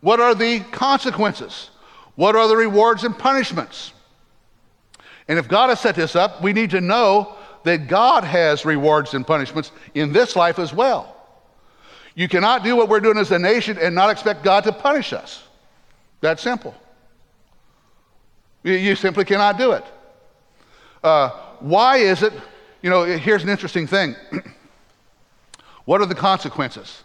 what 0.00 0.20
are 0.20 0.32
the 0.32 0.60
consequences? 0.60 1.70
What 2.14 2.36
are 2.36 2.46
the 2.46 2.56
rewards 2.56 3.02
and 3.02 3.18
punishments? 3.18 3.92
And 5.26 5.40
if 5.40 5.48
God 5.48 5.70
has 5.70 5.80
set 5.80 5.96
this 5.96 6.14
up, 6.14 6.40
we 6.40 6.52
need 6.52 6.70
to 6.70 6.80
know 6.80 7.34
that 7.64 7.88
God 7.88 8.22
has 8.22 8.64
rewards 8.64 9.14
and 9.14 9.26
punishments 9.26 9.72
in 9.94 10.12
this 10.12 10.36
life 10.36 10.60
as 10.60 10.72
well. 10.72 11.16
You 12.14 12.28
cannot 12.28 12.62
do 12.62 12.76
what 12.76 12.88
we're 12.88 13.00
doing 13.00 13.18
as 13.18 13.32
a 13.32 13.40
nation 13.40 13.76
and 13.76 13.92
not 13.92 14.10
expect 14.10 14.44
God 14.44 14.62
to 14.64 14.72
punish 14.72 15.12
us. 15.12 15.42
That 16.20 16.38
simple. 16.38 16.76
You 18.62 18.94
simply 18.94 19.24
cannot 19.24 19.58
do 19.58 19.72
it. 19.72 19.84
Uh, 21.02 21.43
why 21.60 21.98
is 21.98 22.22
it 22.22 22.32
you 22.84 22.90
know, 22.90 23.04
here's 23.04 23.42
an 23.42 23.48
interesting 23.48 23.86
thing. 23.86 24.14
what 25.86 26.02
are 26.02 26.06
the 26.06 26.14
consequences? 26.14 27.02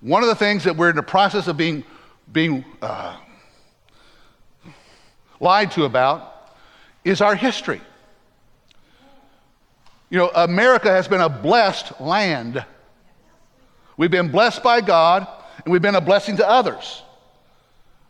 One 0.00 0.22
of 0.22 0.30
the 0.30 0.34
things 0.34 0.64
that 0.64 0.74
we're 0.74 0.88
in 0.88 0.96
the 0.96 1.02
process 1.02 1.48
of 1.48 1.58
being, 1.58 1.84
being 2.32 2.64
uh, 2.80 3.18
lied 5.38 5.70
to 5.72 5.84
about 5.84 6.54
is 7.04 7.20
our 7.20 7.34
history. 7.34 7.82
You 10.08 10.16
know, 10.16 10.30
America 10.34 10.88
has 10.88 11.06
been 11.06 11.20
a 11.20 11.28
blessed 11.28 12.00
land. 12.00 12.64
We've 13.98 14.10
been 14.10 14.30
blessed 14.30 14.62
by 14.62 14.80
God, 14.80 15.28
and 15.62 15.70
we've 15.70 15.82
been 15.82 15.94
a 15.94 16.00
blessing 16.00 16.38
to 16.38 16.48
others. 16.48 17.02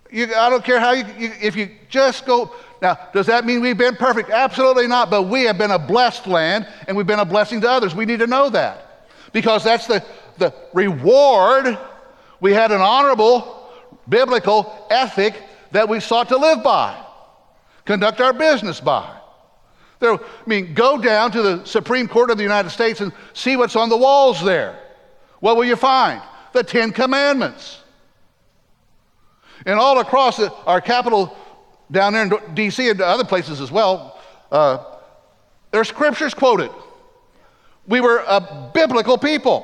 You, 0.09 0.33
I 0.37 0.51
don't 0.51 0.64
care 0.64 0.79
how 0.79 0.92
you, 0.92 1.05
you, 1.18 1.33
if 1.42 1.57
you 1.57 1.70
just 1.88 2.27
go, 2.27 2.55
now, 2.80 2.98
does 3.12 3.26
that 3.26 3.44
mean 3.44 3.60
we've 3.60 3.78
been 3.78 3.96
perfect? 3.96 4.30
Absolutely 4.30 4.86
not, 4.86 5.10
but 5.10 5.24
we 5.24 5.44
have 5.44 5.58
been 5.58 5.72
a 5.72 5.78
blessed 5.78 6.26
land 6.26 6.66
and 6.86 6.96
we've 6.96 7.06
been 7.06 7.18
a 7.18 7.24
blessing 7.24 7.60
to 7.62 7.70
others. 7.70 7.94
We 7.94 8.04
need 8.04 8.20
to 8.20 8.26
know 8.26 8.50
that 8.50 9.08
because 9.32 9.64
that's 9.64 9.86
the, 9.86 10.04
the 10.38 10.54
reward. 10.72 11.78
We 12.40 12.52
had 12.52 12.70
an 12.70 12.80
honorable 12.80 13.68
biblical 14.08 14.86
ethic 14.90 15.34
that 15.72 15.88
we 15.88 16.00
sought 16.00 16.28
to 16.28 16.36
live 16.36 16.62
by, 16.62 17.04
conduct 17.84 18.20
our 18.20 18.32
business 18.32 18.80
by. 18.80 19.16
There, 20.00 20.14
I 20.14 20.20
mean, 20.46 20.74
go 20.74 20.98
down 20.98 21.32
to 21.32 21.42
the 21.42 21.64
Supreme 21.64 22.06
Court 22.06 22.30
of 22.30 22.36
the 22.36 22.44
United 22.44 22.70
States 22.70 23.00
and 23.00 23.12
see 23.32 23.56
what's 23.56 23.74
on 23.74 23.88
the 23.88 23.96
walls 23.96 24.42
there. 24.44 24.78
What 25.40 25.56
will 25.56 25.64
you 25.64 25.76
find? 25.76 26.22
The 26.52 26.62
Ten 26.62 26.92
Commandments. 26.92 27.80
And 29.66 29.78
all 29.78 29.98
across 29.98 30.36
the, 30.36 30.52
our 30.66 30.80
capital 30.80 31.36
down 31.90 32.12
there 32.12 32.22
in 32.22 32.55
D.C. 32.55 32.88
and 32.90 33.01
other 33.01 33.24
places 33.24 33.61
as 33.61 33.70
well, 33.70 34.18
uh, 34.51 34.85
there 35.70 35.81
are 35.81 35.85
scriptures 35.85 36.35
quoted. 36.35 36.70
We 37.87 38.01
were 38.01 38.22
a 38.27 38.70
biblical 38.74 39.16
people, 39.16 39.62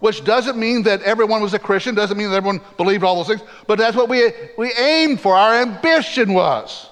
which 0.00 0.24
doesn't 0.24 0.56
mean 0.56 0.82
that 0.84 1.02
everyone 1.02 1.42
was 1.42 1.54
a 1.54 1.58
Christian, 1.58 1.94
doesn't 1.94 2.16
mean 2.16 2.30
that 2.30 2.36
everyone 2.36 2.60
believed 2.76 3.02
all 3.02 3.16
those 3.16 3.26
things, 3.26 3.48
but 3.66 3.78
that's 3.78 3.96
what 3.96 4.08
we, 4.08 4.32
we 4.56 4.72
aimed 4.74 5.20
for, 5.20 5.36
our 5.36 5.54
ambition 5.54 6.32
was. 6.32 6.88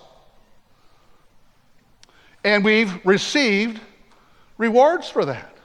And 2.45 2.65
we've 2.65 3.05
received 3.05 3.81
rewards 4.59 5.09
for 5.09 5.25
that. 5.25 5.57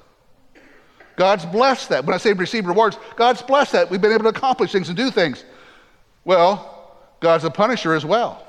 God's 1.15 1.45
blessed 1.45 1.89
that. 1.89 2.05
When 2.05 2.15
I 2.15 2.17
say 2.17 2.33
receive 2.33 2.65
rewards, 2.65 2.97
God's 3.15 3.41
blessed 3.41 3.73
that. 3.73 3.91
We've 3.91 4.01
been 4.01 4.11
able 4.11 4.23
to 4.23 4.29
accomplish 4.29 4.71
things 4.71 4.87
and 4.87 4.97
do 4.97 5.11
things. 5.11 5.43
Well, 6.25 6.97
God's 7.19 7.43
a 7.43 7.51
punisher 7.51 7.93
as 7.93 8.05
well. 8.05 8.47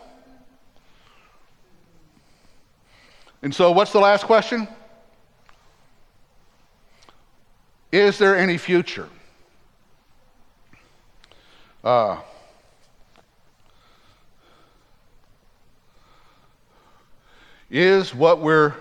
And 3.43 3.53
so, 3.53 3.73
what's 3.73 3.93
the 3.93 3.99
last 3.99 4.25
question? 4.25 4.69
Is 7.91 8.17
there 8.17 8.39
any 8.39 8.57
future? 8.57 9.09
Uh, 11.83 12.19
is 17.69 18.15
what 18.15 18.39
we're 18.39 18.75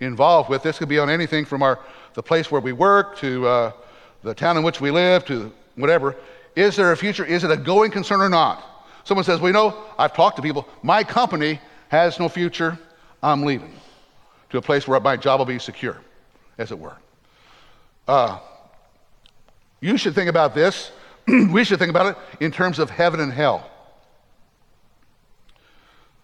involved 0.00 0.50
with, 0.50 0.62
this 0.62 0.78
could 0.78 0.88
be 0.88 0.98
on 0.98 1.08
anything 1.08 1.46
from 1.46 1.62
our, 1.62 1.78
the 2.12 2.22
place 2.22 2.50
where 2.50 2.60
we 2.60 2.72
work 2.72 3.16
to 3.18 3.46
uh, 3.46 3.72
the 4.22 4.34
town 4.34 4.58
in 4.58 4.62
which 4.62 4.80
we 4.80 4.90
live 4.90 5.24
to 5.24 5.50
whatever. 5.76 6.14
Is 6.54 6.76
there 6.76 6.92
a 6.92 6.96
future? 6.96 7.24
Is 7.24 7.42
it 7.42 7.50
a 7.50 7.56
going 7.56 7.90
concern 7.90 8.20
or 8.20 8.28
not? 8.28 8.62
Someone 9.04 9.24
says, 9.24 9.40
Well, 9.40 9.48
you 9.48 9.54
know, 9.54 9.84
I've 9.98 10.12
talked 10.12 10.36
to 10.36 10.42
people. 10.42 10.68
My 10.82 11.02
company 11.02 11.58
has 11.88 12.18
no 12.18 12.28
future. 12.28 12.78
I'm 13.22 13.42
leaving 13.42 13.72
to 14.54 14.58
a 14.58 14.62
place 14.62 14.86
where 14.86 15.00
my 15.00 15.16
job 15.16 15.40
will 15.40 15.46
be 15.46 15.58
secure, 15.58 16.00
as 16.58 16.70
it 16.70 16.78
were. 16.78 16.96
Uh, 18.06 18.38
you 19.80 19.96
should 19.96 20.14
think 20.14 20.30
about 20.30 20.54
this. 20.54 20.92
we 21.26 21.64
should 21.64 21.80
think 21.80 21.90
about 21.90 22.06
it 22.06 22.16
in 22.40 22.52
terms 22.52 22.78
of 22.78 22.88
heaven 22.88 23.18
and 23.18 23.32
hell. 23.32 23.68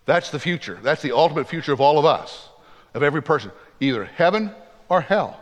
That's 0.07 0.31
the 0.31 0.39
future. 0.39 0.79
That's 0.81 1.03
the 1.03 1.11
ultimate 1.11 1.49
future 1.49 1.73
of 1.73 1.81
all 1.81 1.99
of 1.99 2.05
us, 2.05 2.49
of 2.95 3.03
every 3.03 3.21
person. 3.21 3.51
Either 3.81 4.05
heaven 4.05 4.53
or 4.89 5.01
hell. 5.01 5.41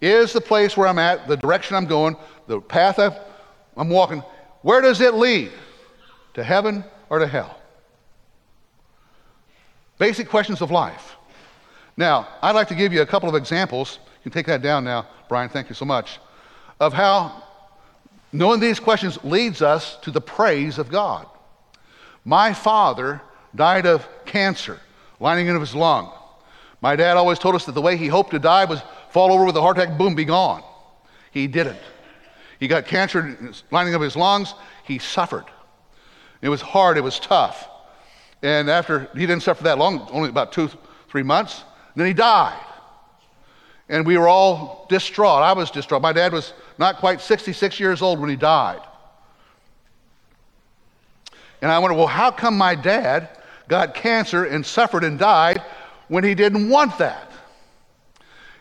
Is 0.00 0.32
the 0.32 0.40
place 0.40 0.78
where 0.78 0.88
I'm 0.88 0.98
at, 0.98 1.28
the 1.28 1.36
direction 1.36 1.76
I'm 1.76 1.86
going, 1.86 2.16
the 2.46 2.60
path 2.60 2.98
i 2.98 3.14
I'm 3.76 3.90
walking, 3.90 4.20
where 4.62 4.80
does 4.80 5.02
it 5.02 5.12
lead? 5.12 5.52
To 6.34 6.42
heaven 6.42 6.84
or 7.10 7.18
to 7.18 7.26
hell? 7.26 7.58
Basic 9.98 10.26
questions 10.26 10.62
of 10.62 10.70
life. 10.70 11.16
Now, 11.96 12.28
I'd 12.40 12.54
like 12.54 12.68
to 12.68 12.74
give 12.74 12.92
you 12.92 13.02
a 13.02 13.06
couple 13.06 13.28
of 13.28 13.34
examples. 13.34 13.98
You 14.24 14.30
can 14.30 14.32
take 14.32 14.46
that 14.46 14.62
down 14.62 14.84
now, 14.84 15.06
Brian, 15.28 15.48
thank 15.48 15.68
you 15.68 15.74
so 15.74 15.84
much, 15.84 16.18
of 16.80 16.92
how 16.92 17.42
knowing 18.32 18.60
these 18.60 18.80
questions 18.80 19.22
leads 19.24 19.62
us 19.62 19.96
to 20.02 20.10
the 20.10 20.20
praise 20.20 20.78
of 20.78 20.88
God. 20.88 21.26
My 22.24 22.52
father 22.52 23.20
died 23.54 23.86
of 23.86 24.08
cancer, 24.24 24.80
lining 25.20 25.48
of 25.48 25.60
his 25.60 25.74
lung. 25.74 26.12
My 26.80 26.96
dad 26.96 27.16
always 27.16 27.38
told 27.38 27.54
us 27.54 27.66
that 27.66 27.72
the 27.72 27.82
way 27.82 27.96
he 27.96 28.08
hoped 28.08 28.30
to 28.30 28.38
die 28.38 28.64
was 28.64 28.82
fall 29.10 29.32
over 29.32 29.44
with 29.44 29.56
a 29.56 29.60
heart 29.60 29.78
attack, 29.78 29.98
boom, 29.98 30.14
be 30.14 30.24
gone. 30.24 30.62
He 31.30 31.46
didn't. 31.46 31.78
He 32.58 32.68
got 32.68 32.86
cancer 32.86 33.36
lining 33.70 33.94
up 33.94 34.00
his 34.00 34.16
lungs. 34.16 34.54
He 34.84 34.98
suffered. 34.98 35.44
It 36.40 36.48
was 36.48 36.60
hard, 36.60 36.96
it 36.96 37.02
was 37.02 37.20
tough. 37.20 37.68
And 38.42 38.68
after 38.70 39.08
he 39.14 39.20
didn't 39.20 39.42
suffer 39.42 39.64
that 39.64 39.78
long, 39.78 40.08
only 40.10 40.28
about 40.28 40.52
two, 40.52 40.70
three 41.08 41.22
months, 41.22 41.64
then 42.00 42.06
he 42.06 42.12
died. 42.12 42.58
And 43.88 44.06
we 44.06 44.16
were 44.16 44.28
all 44.28 44.86
distraught. 44.88 45.42
I 45.42 45.52
was 45.52 45.70
distraught. 45.70 46.02
My 46.02 46.12
dad 46.12 46.32
was 46.32 46.54
not 46.78 46.96
quite 46.96 47.20
66 47.20 47.78
years 47.78 48.00
old 48.00 48.20
when 48.20 48.30
he 48.30 48.36
died. 48.36 48.80
And 51.60 51.70
I 51.70 51.78
wondered, 51.78 51.96
well, 51.96 52.06
how 52.06 52.30
come 52.30 52.56
my 52.56 52.74
dad 52.74 53.28
got 53.68 53.94
cancer 53.94 54.44
and 54.44 54.64
suffered 54.64 55.04
and 55.04 55.18
died 55.18 55.62
when 56.08 56.24
he 56.24 56.34
didn't 56.34 56.68
want 56.68 56.98
that. 56.98 57.30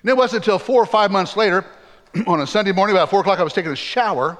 And 0.02 0.10
it 0.10 0.16
wasn't 0.16 0.44
until 0.44 0.58
four 0.58 0.82
or 0.82 0.86
five 0.86 1.12
months 1.12 1.36
later, 1.36 1.66
on 2.28 2.42
a 2.42 2.48
Sunday 2.48 2.72
morning, 2.72 2.96
about 2.96 3.10
four 3.10 3.20
o'clock, 3.20 3.40
I 3.40 3.44
was 3.44 3.54
taking 3.54 3.72
a 3.72 3.76
shower, 3.76 4.38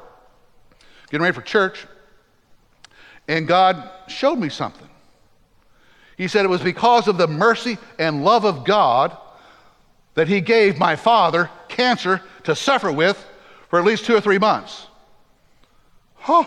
getting 1.10 1.24
ready 1.24 1.36
for 1.36 1.42
church, 1.42 1.86
and 3.28 3.48
God 3.48 3.90
showed 4.08 4.38
me 4.38 4.50
something. 4.50 4.88
He 6.22 6.28
said 6.28 6.46
it 6.46 6.50
was 6.50 6.62
because 6.62 7.08
of 7.08 7.18
the 7.18 7.28
mercy 7.28 7.80
and 7.98 8.24
love 8.24 8.46
of 8.46 8.64
God 8.64 9.18
that 10.14 10.28
He 10.28 10.40
gave 10.40 10.78
my 10.78 10.96
father 10.96 11.50
cancer 11.68 12.22
to 12.44 12.56
suffer 12.56 12.92
with 12.92 13.18
for 13.70 13.80
at 13.80 13.86
least 13.86 14.06
two 14.06 14.16
or 14.16 14.22
three 14.22 14.38
months. 14.38 14.86
Huh. 16.14 16.44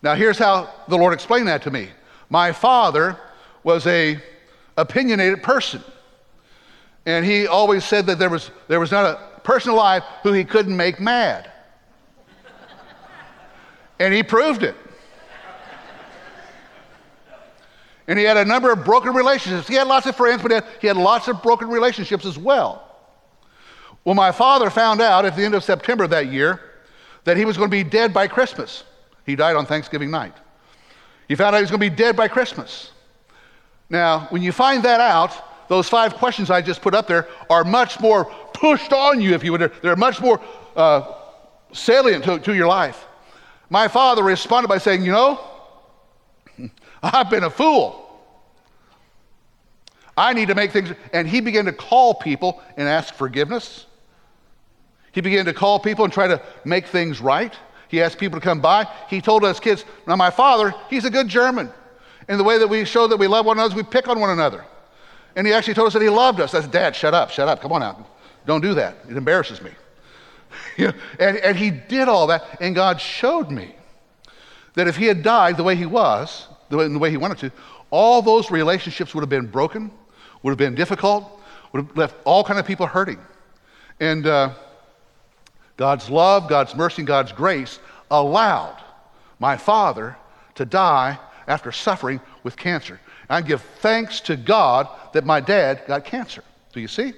Now, 0.00 0.14
here's 0.14 0.38
how 0.38 0.72
the 0.86 0.96
Lord 0.96 1.12
explained 1.12 1.48
that 1.48 1.62
to 1.62 1.72
me. 1.72 1.88
My 2.30 2.52
father 2.52 3.18
was 3.64 3.84
a 3.88 4.22
opinionated 4.76 5.42
person. 5.42 5.82
And 7.04 7.26
he 7.26 7.48
always 7.48 7.84
said 7.84 8.06
that 8.06 8.20
there 8.20 8.30
was, 8.30 8.52
there 8.68 8.78
was 8.78 8.92
not 8.92 9.06
a 9.06 9.40
person 9.40 9.72
alive 9.72 10.04
who 10.22 10.32
he 10.32 10.44
couldn't 10.44 10.76
make 10.76 11.00
mad. 11.00 11.50
and 13.98 14.14
he 14.14 14.22
proved 14.22 14.62
it. 14.62 14.76
And 18.08 18.18
he 18.18 18.24
had 18.24 18.36
a 18.36 18.44
number 18.44 18.70
of 18.70 18.84
broken 18.84 19.12
relationships. 19.12 19.66
He 19.66 19.74
had 19.74 19.86
lots 19.86 20.06
of 20.06 20.16
friends, 20.16 20.42
but 20.42 20.50
he 20.50 20.54
had, 20.54 20.64
he 20.80 20.86
had 20.86 20.96
lots 20.96 21.28
of 21.28 21.42
broken 21.42 21.68
relationships 21.68 22.24
as 22.24 22.38
well. 22.38 22.82
Well, 24.04 24.14
my 24.14 24.30
father 24.30 24.70
found 24.70 25.00
out 25.00 25.24
at 25.24 25.34
the 25.34 25.44
end 25.44 25.54
of 25.54 25.64
September 25.64 26.06
that 26.06 26.28
year 26.28 26.60
that 27.24 27.36
he 27.36 27.44
was 27.44 27.56
going 27.56 27.68
to 27.68 27.76
be 27.76 27.82
dead 27.82 28.14
by 28.14 28.28
Christmas. 28.28 28.84
He 29.24 29.34
died 29.34 29.56
on 29.56 29.66
Thanksgiving 29.66 30.10
night. 30.10 30.34
He 31.26 31.34
found 31.34 31.56
out 31.56 31.58
he 31.58 31.62
was 31.62 31.70
going 31.70 31.80
to 31.80 31.90
be 31.90 31.96
dead 31.96 32.16
by 32.16 32.28
Christmas. 32.28 32.92
Now, 33.90 34.28
when 34.30 34.42
you 34.42 34.52
find 34.52 34.84
that 34.84 35.00
out, 35.00 35.68
those 35.68 35.88
five 35.88 36.14
questions 36.14 36.50
I 36.50 36.62
just 36.62 36.80
put 36.80 36.94
up 36.94 37.08
there 37.08 37.26
are 37.50 37.64
much 37.64 37.98
more 37.98 38.26
pushed 38.54 38.92
on 38.92 39.20
you, 39.20 39.34
if 39.34 39.42
you 39.42 39.50
would. 39.52 39.72
They're 39.82 39.96
much 39.96 40.20
more 40.20 40.40
uh, 40.76 41.12
salient 41.72 42.24
to, 42.24 42.38
to 42.38 42.54
your 42.54 42.68
life. 42.68 43.06
My 43.68 43.88
father 43.88 44.22
responded 44.22 44.68
by 44.68 44.78
saying, 44.78 45.02
You 45.02 45.12
know, 45.12 45.40
I've 47.12 47.30
been 47.30 47.44
a 47.44 47.50
fool. 47.50 48.02
I 50.16 50.32
need 50.32 50.48
to 50.48 50.54
make 50.54 50.72
things. 50.72 50.92
And 51.12 51.28
he 51.28 51.40
began 51.40 51.66
to 51.66 51.72
call 51.72 52.14
people 52.14 52.62
and 52.76 52.88
ask 52.88 53.14
forgiveness. 53.14 53.86
He 55.12 55.20
began 55.20 55.44
to 55.44 55.52
call 55.52 55.78
people 55.78 56.04
and 56.04 56.12
try 56.12 56.26
to 56.26 56.42
make 56.64 56.86
things 56.86 57.20
right. 57.20 57.54
He 57.88 58.02
asked 58.02 58.18
people 58.18 58.40
to 58.40 58.44
come 58.44 58.60
by. 58.60 58.88
He 59.08 59.20
told 59.20 59.44
us 59.44 59.60
kids, 59.60 59.84
now 60.06 60.16
my 60.16 60.30
father, 60.30 60.74
he's 60.90 61.04
a 61.04 61.10
good 61.10 61.28
German. 61.28 61.70
And 62.28 62.40
the 62.40 62.44
way 62.44 62.58
that 62.58 62.66
we 62.66 62.84
show 62.84 63.06
that 63.06 63.16
we 63.16 63.26
love 63.26 63.46
one 63.46 63.58
another 63.58 63.72
is 63.72 63.76
we 63.76 63.82
pick 63.82 64.08
on 64.08 64.18
one 64.18 64.30
another. 64.30 64.64
And 65.36 65.46
he 65.46 65.52
actually 65.52 65.74
told 65.74 65.88
us 65.88 65.92
that 65.92 66.02
he 66.02 66.08
loved 66.08 66.40
us. 66.40 66.54
I 66.54 66.62
said, 66.62 66.70
Dad, 66.70 66.96
shut 66.96 67.14
up, 67.14 67.30
shut 67.30 67.48
up, 67.48 67.60
come 67.60 67.72
on 67.72 67.82
out. 67.82 68.04
Don't 68.46 68.62
do 68.62 68.74
that. 68.74 68.96
It 69.08 69.16
embarrasses 69.16 69.60
me. 69.60 69.70
and, 70.78 71.36
and 71.36 71.56
he 71.56 71.70
did 71.70 72.08
all 72.08 72.26
that, 72.28 72.58
and 72.60 72.74
God 72.74 73.00
showed 73.00 73.50
me 73.50 73.74
that 74.74 74.88
if 74.88 74.96
he 74.96 75.06
had 75.06 75.22
died 75.22 75.56
the 75.56 75.62
way 75.62 75.76
he 75.76 75.86
was, 75.86 76.48
the 76.68 76.76
way, 76.76 76.88
the 76.88 76.98
way 76.98 77.10
he 77.10 77.16
wanted 77.16 77.38
to, 77.38 77.52
all 77.90 78.22
those 78.22 78.50
relationships 78.50 79.14
would 79.14 79.22
have 79.22 79.30
been 79.30 79.46
broken, 79.46 79.90
would 80.42 80.50
have 80.50 80.58
been 80.58 80.74
difficult, 80.74 81.40
would 81.72 81.86
have 81.86 81.96
left 81.96 82.16
all 82.24 82.44
kind 82.44 82.58
of 82.58 82.66
people 82.66 82.86
hurting. 82.86 83.18
And 84.00 84.26
uh, 84.26 84.54
God's 85.76 86.10
love, 86.10 86.48
God's 86.48 86.74
mercy, 86.74 87.02
and 87.02 87.06
God's 87.06 87.32
grace 87.32 87.78
allowed 88.10 88.82
my 89.38 89.56
father 89.56 90.16
to 90.54 90.64
die 90.64 91.18
after 91.46 91.72
suffering 91.72 92.20
with 92.42 92.56
cancer. 92.56 93.00
I 93.28 93.42
give 93.42 93.62
thanks 93.80 94.20
to 94.22 94.36
God 94.36 94.88
that 95.12 95.24
my 95.24 95.40
dad 95.40 95.82
got 95.86 96.04
cancer. 96.04 96.42
Do 96.72 96.80
you 96.80 96.88
see 96.88 97.12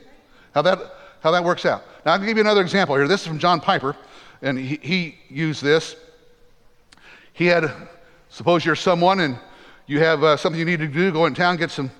how 0.55 0.63
that, 0.63 0.79
how 1.21 1.31
that 1.31 1.45
works 1.45 1.67
out? 1.67 1.85
Now, 2.05 2.13
I'll 2.13 2.19
give 2.19 2.37
you 2.37 2.43
another 2.43 2.61
example 2.61 2.97
here. 2.97 3.09
This 3.09 3.23
is 3.23 3.27
from 3.27 3.39
John 3.39 3.61
Piper, 3.61 3.97
and 4.43 4.59
he, 4.59 4.79
he 4.83 5.19
used 5.29 5.63
this. 5.63 5.97
He 7.33 7.47
had 7.47 7.71
Suppose 8.39 8.65
you're 8.65 8.77
someone 8.77 9.19
and 9.19 9.37
you 9.89 9.99
have 9.99 10.23
uh, 10.23 10.37
something 10.37 10.61
you 10.61 10.65
need 10.65 10.79
to 10.79 10.87
do, 10.87 11.11
go 11.11 11.27
in 11.27 11.35
town, 11.35 11.57
get 11.57 11.73
some 11.73 11.91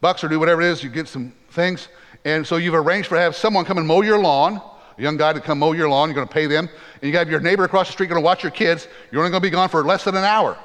bucks 0.00 0.24
or 0.24 0.28
do 0.28 0.40
whatever 0.40 0.60
it 0.60 0.66
is, 0.66 0.82
you 0.82 0.90
get 0.90 1.06
some 1.06 1.32
things. 1.50 1.86
And 2.24 2.44
so 2.44 2.56
you've 2.56 2.74
arranged 2.74 3.08
for 3.08 3.16
have 3.16 3.36
someone 3.36 3.64
come 3.64 3.78
and 3.78 3.86
mow 3.86 4.02
your 4.02 4.18
lawn, 4.18 4.60
a 4.98 5.00
young 5.00 5.16
guy 5.16 5.32
to 5.32 5.40
come 5.40 5.60
mow 5.60 5.70
your 5.70 5.88
lawn, 5.88 6.08
you're 6.08 6.16
going 6.16 6.26
to 6.26 6.34
pay 6.34 6.46
them. 6.46 6.68
And 7.00 7.12
you 7.12 7.16
have 7.16 7.30
your 7.30 7.38
neighbor 7.38 7.62
across 7.62 7.86
the 7.86 7.92
street 7.92 8.08
going 8.08 8.20
to 8.20 8.24
watch 8.24 8.42
your 8.42 8.50
kids. 8.50 8.88
You're 9.12 9.20
only 9.20 9.30
going 9.30 9.40
to 9.40 9.46
be 9.46 9.50
gone 9.50 9.68
for 9.68 9.84
less 9.84 10.02
than 10.02 10.16
an 10.16 10.24
hour. 10.24 10.58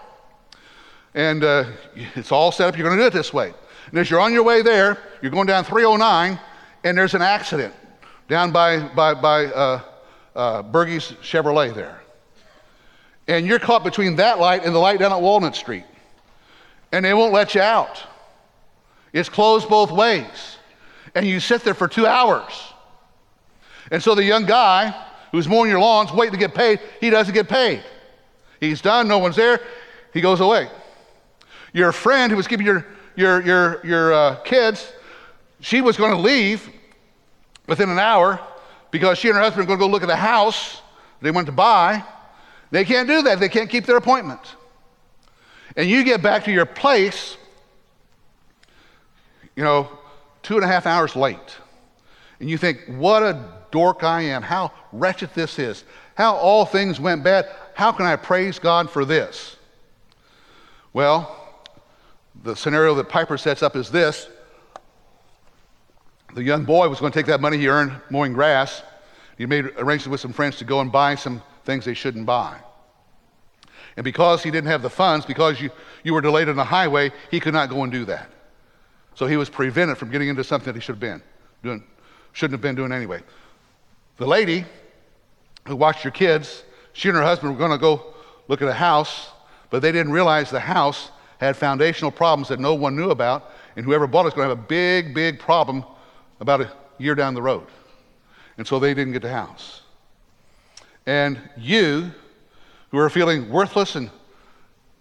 And 1.14 1.44
uh, 1.44 1.66
it's 2.16 2.32
all 2.32 2.52
set 2.52 2.68
up, 2.68 2.76
you're 2.76 2.88
going 2.88 2.98
to 2.98 3.04
do 3.04 3.08
it 3.08 3.14
this 3.14 3.32
way. 3.32 3.54
And 3.92 4.00
as 4.00 4.10
you're 4.10 4.22
on 4.22 4.34
your 4.34 4.42
way 4.42 4.64
there, 4.64 4.98
you're 5.22 5.30
going 5.32 5.46
down 5.46 5.64
309, 5.64 6.40
and 6.86 6.98
there's 6.98 7.14
an 7.14 7.22
accident 7.22 7.76
down 8.28 8.52
by, 8.52 8.80
by, 8.80 9.14
by 9.14 9.46
uh, 9.46 9.82
uh, 10.36 10.64
Chevrolet 10.64 11.76
there 11.76 12.02
and 13.30 13.46
you're 13.46 13.60
caught 13.60 13.84
between 13.84 14.16
that 14.16 14.40
light 14.40 14.66
and 14.66 14.74
the 14.74 14.80
light 14.80 15.00
down 15.00 15.12
at 15.12 15.22
Walnut 15.22 15.56
Street. 15.56 15.86
And 16.92 17.06
they 17.06 17.14
won't 17.14 17.32
let 17.32 17.54
you 17.54 17.62
out. 17.62 18.04
It's 19.14 19.30
closed 19.30 19.70
both 19.70 19.92
ways. 19.92 20.58
And 21.14 21.28
you 21.28 21.40
sit 21.40 21.64
there 21.64 21.76
for 21.76 21.88
two 21.88 22.08
hours. 22.08 22.52
And 23.92 24.02
so 24.02 24.16
the 24.16 24.24
young 24.24 24.46
guy 24.46 24.96
who's 25.32 25.48
mowing 25.48 25.70
your 25.70 25.80
lawns, 25.80 26.12
waiting 26.12 26.34
to 26.34 26.40
get 26.40 26.56
paid, 26.56 26.80
he 27.00 27.12
doesn't 27.12 27.34
get 27.34 27.48
paid. 27.48 27.84
He's 28.60 28.82
done, 28.82 29.08
no 29.08 29.20
one's 29.20 29.36
there, 29.36 29.60
he 30.12 30.22
goes 30.22 30.40
away. 30.40 30.68
Your 31.72 31.92
friend 31.92 32.32
who 32.32 32.36
was 32.38 32.48
giving 32.48 32.66
your, 32.66 32.88
your, 33.16 33.42
your, 33.42 33.86
your 33.86 34.14
uh, 34.14 34.36
kids, 34.38 34.92
she 35.60 35.82
was 35.82 35.98
going 35.98 36.12
to 36.12 36.18
leave 36.18 36.68
within 37.68 37.90
an 37.90 38.00
hour 38.00 38.40
because 38.90 39.20
she 39.20 39.28
and 39.28 39.38
her 39.38 39.44
husband 39.44 39.68
were 39.68 39.68
going 39.68 39.80
to 39.80 39.86
go 39.86 39.92
look 39.92 40.02
at 40.02 40.08
the 40.08 40.16
house 40.16 40.82
they 41.22 41.30
went 41.30 41.46
to 41.46 41.52
buy. 41.52 42.04
They 42.72 42.86
can't 42.86 43.08
do 43.08 43.24
that. 43.24 43.40
They 43.40 43.50
can't 43.50 43.70
keep 43.70 43.86
their 43.86 43.98
appointment. 43.98 44.42
And 45.76 45.90
you 45.90 46.04
get 46.04 46.22
back 46.22 46.44
to 46.46 46.52
your 46.52 46.66
place, 46.66 47.38
you 49.56 49.64
know, 49.64 49.90
two 50.44 50.56
and 50.56 50.64
a 50.64 50.68
half 50.68 50.86
hours 50.86 51.16
late. 51.16 51.58
And 52.40 52.50
you 52.50 52.58
think, 52.58 52.82
what 52.88 53.24
a 53.24 53.44
dork 53.72 54.04
I 54.04 54.22
am. 54.22 54.42
How 54.42 54.72
wretched 54.92 55.32
this 55.34 55.60
is. 55.60 55.84
How 56.16 56.36
all 56.36 56.66
things 56.66 57.00
went 57.00 57.24
bad. 57.24 57.50
How 57.74 57.92
can 57.92 58.06
I 58.06 58.16
praise 58.16 58.60
God 58.60 58.90
for 58.90 59.06
this? 59.06 59.56
Well, 60.94 61.36
the 62.44 62.56
scenario 62.56 62.96
that 62.96 63.10
Piper 63.10 63.38
sets 63.38 63.64
up 63.64 63.76
is 63.76 63.90
this 63.90 64.28
the 66.36 66.44
young 66.44 66.64
boy 66.64 66.88
was 66.88 67.00
going 67.00 67.12
to 67.12 67.18
take 67.18 67.26
that 67.26 67.42
money 67.42 67.58
he 67.58 67.68
earned 67.68 67.92
mowing 68.10 68.34
grass. 68.34 68.84
He 69.38 69.46
made 69.46 69.66
arrangements 69.78 70.08
with 70.08 70.20
some 70.22 70.34
friends 70.34 70.58
to 70.58 70.66
go 70.66 70.80
and 70.80 70.92
buy 70.92 71.16
some 71.16 71.42
things 71.70 71.86
they 71.86 71.94
shouldn't 71.94 72.26
buy. 72.26 72.58
And 73.96 74.04
because 74.04 74.42
he 74.42 74.50
didn't 74.50 74.70
have 74.70 74.82
the 74.82 74.90
funds, 74.90 75.26
because 75.26 75.62
you, 75.62 75.70
you 76.04 76.14
were 76.14 76.22
delayed 76.22 76.50
on 76.50 76.56
the 76.56 76.64
highway, 76.64 77.12
he 77.30 77.40
could 77.40 77.54
not 77.54 77.70
go 77.70 77.84
and 77.84 77.92
do 77.92 78.06
that. 78.06 78.30
So 79.14 79.28
he 79.28 79.38
was 79.38 79.50
prevented 79.50 79.98
from 79.98 80.10
getting 80.10 80.30
into 80.30 80.44
something 80.44 80.74
that 80.74 80.80
he 80.80 80.82
should 80.82 80.96
have 80.96 81.00
been 81.00 81.22
doing, 81.62 81.84
shouldn't 82.34 82.54
have 82.54 82.62
been 82.62 82.76
doing 82.76 82.92
anyway. 82.92 83.22
The 84.18 84.26
lady 84.26 84.66
who 85.68 85.76
watched 85.76 86.04
your 86.04 86.12
kids, 86.12 86.64
she 86.94 87.10
and 87.10 87.18
her 87.18 87.24
husband 87.24 87.54
were 87.54 87.60
going 87.60 87.72
to 87.72 87.78
go 87.78 88.14
look 88.48 88.62
at 88.62 88.68
a 88.68 88.74
house, 88.74 89.30
but 89.70 89.82
they 89.82 89.92
didn't 89.92 90.12
realize 90.12 90.50
the 90.50 90.60
house 90.60 91.12
had 91.40 91.56
foundational 91.56 92.12
problems 92.12 92.48
that 92.48 92.60
no 92.60 92.74
one 92.74 92.96
knew 92.96 93.12
about, 93.12 93.52
and 93.76 93.86
whoever 93.86 94.08
bought 94.08 94.22
it 94.22 94.26
was 94.26 94.34
going 94.34 94.50
to 94.50 94.56
have 94.56 94.60
a 94.60 94.68
big, 94.68 95.14
big 95.14 95.40
problem 95.40 95.84
about 96.40 96.62
a 96.62 96.72
year 96.98 97.16
down 97.16 97.34
the 97.34 97.42
road. 97.42 97.68
And 98.58 98.66
so 98.66 98.80
they 98.80 98.94
didn't 98.94 99.14
get 99.14 99.22
the 99.22 99.32
house. 99.32 99.79
And 101.10 101.40
you, 101.58 102.12
who 102.92 103.00
are 103.00 103.10
feeling 103.10 103.50
worthless 103.50 103.96
and 103.96 104.12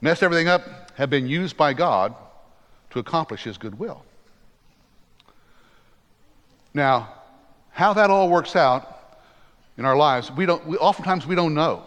messed 0.01 0.23
everything 0.23 0.49
up, 0.49 0.63
have 0.95 1.11
been 1.11 1.27
used 1.27 1.55
by 1.55 1.75
God 1.75 2.15
to 2.93 2.99
accomplish 2.99 3.45
His 3.45 3.59
good 3.59 3.79
will. 3.79 4.03
Now, 6.73 7.13
how 7.73 7.93
that 7.93 8.09
all 8.09 8.31
works 8.31 8.57
out 8.57 9.19
in 9.77 9.85
our 9.85 9.99
lives, 9.99 10.33
we 10.33 10.47
don't, 10.47 10.65
we, 10.67 10.79
oftentimes 10.79 11.27
we 11.27 11.35
don't 11.35 11.53
know. 11.53 11.83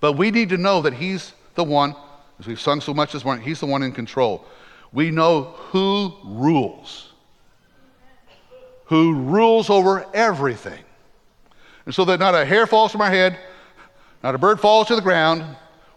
But 0.00 0.12
we 0.18 0.30
need 0.30 0.50
to 0.50 0.58
know 0.58 0.82
that 0.82 0.92
He's 0.92 1.32
the 1.54 1.64
one, 1.64 1.96
as 2.38 2.46
we've 2.46 2.60
sung 2.60 2.82
so 2.82 2.92
much 2.92 3.12
this 3.12 3.24
morning, 3.24 3.46
He's 3.46 3.60
the 3.60 3.66
one 3.66 3.82
in 3.82 3.92
control. 3.92 4.44
We 4.92 5.10
know 5.10 5.54
who 5.70 6.12
rules, 6.22 7.14
who 8.84 9.14
rules 9.14 9.70
over 9.70 10.04
everything. 10.12 10.84
And 11.86 11.94
so 11.94 12.04
that 12.06 12.18
not 12.20 12.34
a 12.34 12.44
hair 12.44 12.66
falls 12.66 12.92
from 12.92 13.00
our 13.00 13.10
head, 13.10 13.38
not 14.22 14.34
a 14.34 14.38
bird 14.38 14.60
falls 14.60 14.88
to 14.88 14.96
the 14.96 15.02
ground 15.02 15.44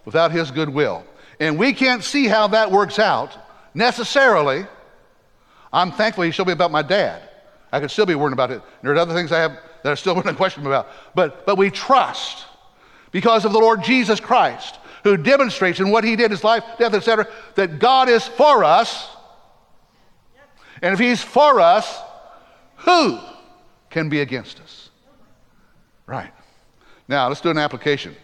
without 0.06 0.32
his 0.32 0.52
goodwill. 0.52 1.06
And 1.40 1.58
we 1.58 1.74
can't 1.74 2.04
see 2.04 2.28
how 2.28 2.48
that 2.48 2.72
works 2.72 3.00
out 3.00 3.38
necessarily. 3.74 4.66
I'm 5.72 5.92
thankful 5.92 6.24
he 6.24 6.32
showed 6.32 6.48
me 6.48 6.54
about 6.54 6.72
my 6.72 6.82
dad. 6.82 7.22
I 7.72 7.80
could 7.80 7.92
still 7.92 8.06
be 8.06 8.16
worrying 8.16 8.34
about 8.34 8.52
it. 8.52 8.62
There 8.82 8.92
are 8.92 8.98
other 8.98 9.14
things 9.14 9.32
I 9.32 9.40
have 9.40 9.60
that 9.84 9.92
I 9.92 9.96
still 9.96 10.16
want 10.16 10.28
to 10.28 10.34
question 10.34 10.66
about. 10.66 10.90
But, 11.16 11.46
but 11.46 11.58
we 11.58 11.70
trust 11.70 12.46
because 13.12 13.46
of 13.46 13.54
the 13.54 13.60
Lord 13.60 13.84
Jesus 13.84 14.20
Christ, 14.20 14.80
who 15.04 15.16
demonstrates 15.18 15.80
in 15.80 15.90
what 15.90 16.04
he 16.04 16.16
did, 16.16 16.32
his 16.32 16.44
life, 16.44 16.64
death, 16.78 16.94
etc., 16.94 17.28
that 17.56 17.80
God 17.80 18.10
is 18.10 18.26
for 18.28 18.64
us. 18.64 19.10
And 20.82 20.94
if 20.94 21.00
he's 21.00 21.22
for 21.22 21.60
us, 21.60 22.00
who 22.78 23.20
can 23.90 24.10
be 24.10 24.22
against 24.22 24.60
us? 24.60 24.77
Right. 26.08 26.32
Now, 27.08 27.28
let's 27.28 27.42
do 27.42 27.50
an 27.50 27.58
application. 27.58 28.16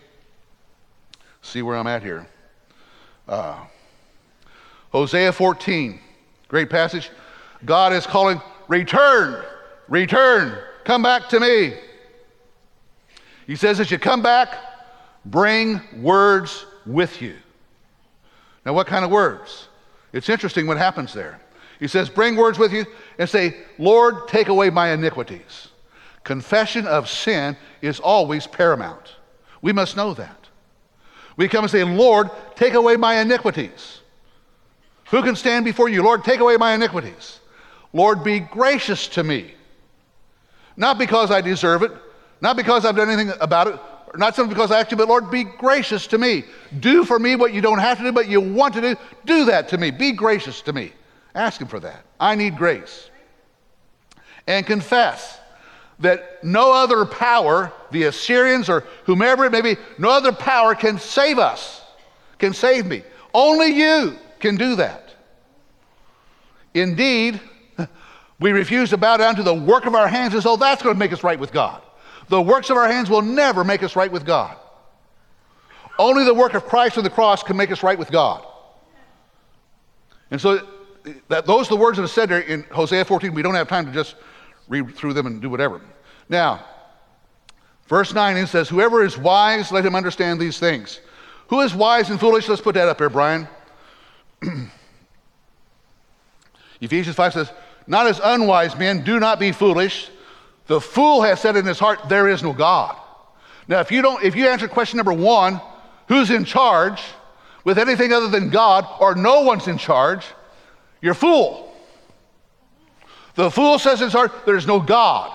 See 1.41 1.61
where 1.61 1.75
I'm 1.77 1.87
at 1.87 2.01
here. 2.01 2.25
Uh, 3.27 3.65
Hosea 4.91 5.31
14, 5.31 5.99
great 6.47 6.69
passage. 6.69 7.11
God 7.65 7.93
is 7.93 8.05
calling, 8.05 8.41
return, 8.67 9.43
return, 9.87 10.57
come 10.85 11.03
back 11.03 11.29
to 11.29 11.39
me. 11.39 11.73
He 13.45 13.55
says, 13.55 13.79
as 13.79 13.91
you 13.91 13.99
come 13.99 14.21
back, 14.21 14.55
bring 15.25 15.81
words 16.01 16.65
with 16.85 17.21
you. 17.21 17.35
Now, 18.65 18.73
what 18.73 18.87
kind 18.87 19.03
of 19.03 19.11
words? 19.11 19.67
It's 20.13 20.29
interesting 20.29 20.67
what 20.67 20.77
happens 20.77 21.13
there. 21.13 21.39
He 21.79 21.87
says, 21.87 22.07
Bring 22.07 22.37
words 22.37 22.57
with 22.57 22.71
you 22.71 22.85
and 23.17 23.29
say, 23.29 23.57
Lord, 23.77 24.27
take 24.27 24.47
away 24.47 24.69
my 24.69 24.91
iniquities. 24.91 25.67
Confession 26.23 26.87
of 26.87 27.09
sin 27.09 27.57
is 27.81 27.99
always 27.99 28.47
paramount. 28.47 29.15
We 29.61 29.73
must 29.73 29.97
know 29.97 30.13
that. 30.13 30.47
We 31.35 31.47
come 31.47 31.63
and 31.63 31.71
say, 31.71 31.83
Lord, 31.83 32.29
take 32.55 32.73
away 32.73 32.95
my 32.95 33.19
iniquities. 33.19 33.99
Who 35.05 35.21
can 35.23 35.35
stand 35.35 35.65
before 35.65 35.89
you? 35.89 36.03
Lord, 36.03 36.23
take 36.23 36.39
away 36.39 36.57
my 36.57 36.73
iniquities. 36.73 37.39
Lord, 37.91 38.23
be 38.23 38.39
gracious 38.39 39.07
to 39.09 39.23
me. 39.23 39.53
Not 40.75 40.97
because 40.97 41.29
I 41.29 41.41
deserve 41.41 41.83
it, 41.83 41.91
not 42.41 42.55
because 42.55 42.85
I've 42.85 42.95
done 42.95 43.09
anything 43.09 43.33
about 43.39 43.67
it, 43.67 43.79
not 44.15 44.35
simply 44.35 44.53
because 44.53 44.71
I 44.71 44.79
asked 44.79 44.91
you, 44.91 44.97
but 44.97 45.07
Lord, 45.07 45.31
be 45.31 45.43
gracious 45.43 46.07
to 46.07 46.17
me. 46.17 46.43
Do 46.79 47.03
for 47.03 47.19
me 47.19 47.35
what 47.35 47.53
you 47.53 47.61
don't 47.61 47.79
have 47.79 47.97
to 47.97 48.03
do, 48.03 48.11
but 48.11 48.27
you 48.27 48.41
want 48.41 48.73
to 48.75 48.81
do. 48.81 48.95
Do 49.25 49.45
that 49.45 49.69
to 49.69 49.77
me. 49.77 49.91
Be 49.91 50.11
gracious 50.11 50.61
to 50.63 50.73
me. 50.73 50.91
Ask 51.35 51.59
Him 51.61 51.67
for 51.67 51.79
that. 51.79 52.03
I 52.19 52.35
need 52.35 52.57
grace. 52.57 53.09
And 54.47 54.65
confess 54.65 55.39
that 55.99 56.43
no 56.43 56.73
other 56.73 57.05
power, 57.05 57.71
the 57.91 58.03
Assyrians 58.03 58.69
or 58.69 58.81
whomever 59.05 59.45
it 59.45 59.51
may 59.51 59.61
be, 59.61 59.77
no 59.97 60.09
other 60.09 60.31
power 60.31 60.75
can 60.75 60.99
save 60.99 61.39
us, 61.39 61.81
can 62.39 62.53
save 62.53 62.85
me. 62.85 63.03
Only 63.33 63.67
you 63.67 64.17
can 64.39 64.55
do 64.55 64.75
that. 64.75 65.15
Indeed, 66.73 67.39
we 68.39 68.51
refuse 68.51 68.89
to 68.89 68.97
bow 68.97 69.17
down 69.17 69.35
to 69.35 69.43
the 69.43 69.53
work 69.53 69.85
of 69.85 69.95
our 69.95 70.07
hands 70.07 70.35
as 70.35 70.43
though 70.43 70.57
that's 70.57 70.81
going 70.81 70.95
to 70.95 70.99
make 70.99 71.13
us 71.13 71.23
right 71.23 71.39
with 71.39 71.51
God. 71.51 71.81
The 72.29 72.41
works 72.41 72.69
of 72.69 72.77
our 72.77 72.87
hands 72.87 73.09
will 73.09 73.21
never 73.21 73.63
make 73.63 73.83
us 73.83 73.95
right 73.95 74.11
with 74.11 74.25
God. 74.25 74.57
Only 75.99 76.25
the 76.25 76.33
work 76.33 76.53
of 76.53 76.65
Christ 76.65 76.97
on 76.97 77.03
the 77.03 77.09
cross 77.09 77.43
can 77.43 77.55
make 77.55 77.71
us 77.71 77.83
right 77.83 77.97
with 77.97 78.09
God. 78.09 78.45
And 80.31 80.41
so 80.41 80.67
that, 81.27 81.45
those 81.45 81.67
are 81.67 81.75
the 81.75 81.77
words 81.77 81.97
that 81.97 82.03
are 82.03 82.07
said 82.07 82.29
there 82.29 82.39
in 82.39 82.63
Hosea 82.63 83.05
14. 83.05 83.33
We 83.33 83.41
don't 83.41 83.55
have 83.55 83.67
time 83.67 83.85
to 83.85 83.91
just 83.91 84.15
read 84.67 84.95
through 84.95 85.13
them 85.13 85.27
and 85.27 85.41
do 85.41 85.49
whatever. 85.49 85.81
Now, 86.29 86.65
verse 87.87 88.13
9 88.13 88.37
it 88.37 88.47
says, 88.47 88.69
Whoever 88.69 89.03
is 89.03 89.17
wise, 89.17 89.71
let 89.71 89.85
him 89.85 89.95
understand 89.95 90.39
these 90.39 90.59
things. 90.59 90.99
Who 91.47 91.61
is 91.61 91.73
wise 91.75 92.09
and 92.09 92.19
foolish? 92.19 92.47
Let's 92.47 92.61
put 92.61 92.75
that 92.75 92.87
up 92.87 92.97
here, 92.97 93.09
Brian. 93.09 93.47
Ephesians 96.81 97.15
5 97.15 97.33
says, 97.33 97.51
Not 97.87 98.07
as 98.07 98.19
unwise 98.23 98.77
men, 98.77 99.03
do 99.03 99.19
not 99.19 99.39
be 99.39 99.51
foolish. 99.51 100.09
The 100.67 100.79
fool 100.79 101.21
has 101.21 101.39
said 101.39 101.55
in 101.55 101.65
his 101.65 101.79
heart, 101.79 102.09
There 102.09 102.27
is 102.27 102.43
no 102.43 102.53
God. 102.53 102.95
Now, 103.67 103.79
if 103.79 103.91
you 103.91 104.01
don't, 104.01 104.23
if 104.23 104.35
you 104.35 104.47
answer 104.47 104.67
question 104.67 104.97
number 104.97 105.13
one, 105.13 105.61
who's 106.07 106.29
in 106.31 106.45
charge 106.45 107.01
with 107.63 107.77
anything 107.77 108.11
other 108.11 108.27
than 108.27 108.49
God, 108.49 108.85
or 108.99 109.15
no 109.15 109.41
one's 109.41 109.67
in 109.67 109.77
charge, 109.77 110.25
you're 111.01 111.13
a 111.13 111.15
fool. 111.15 111.72
The 113.35 113.49
fool 113.49 113.79
says 113.79 113.99
in 113.99 114.05
his 114.05 114.13
heart, 114.13 114.31
there's 114.45 114.67
no 114.67 114.79
God, 114.79 115.31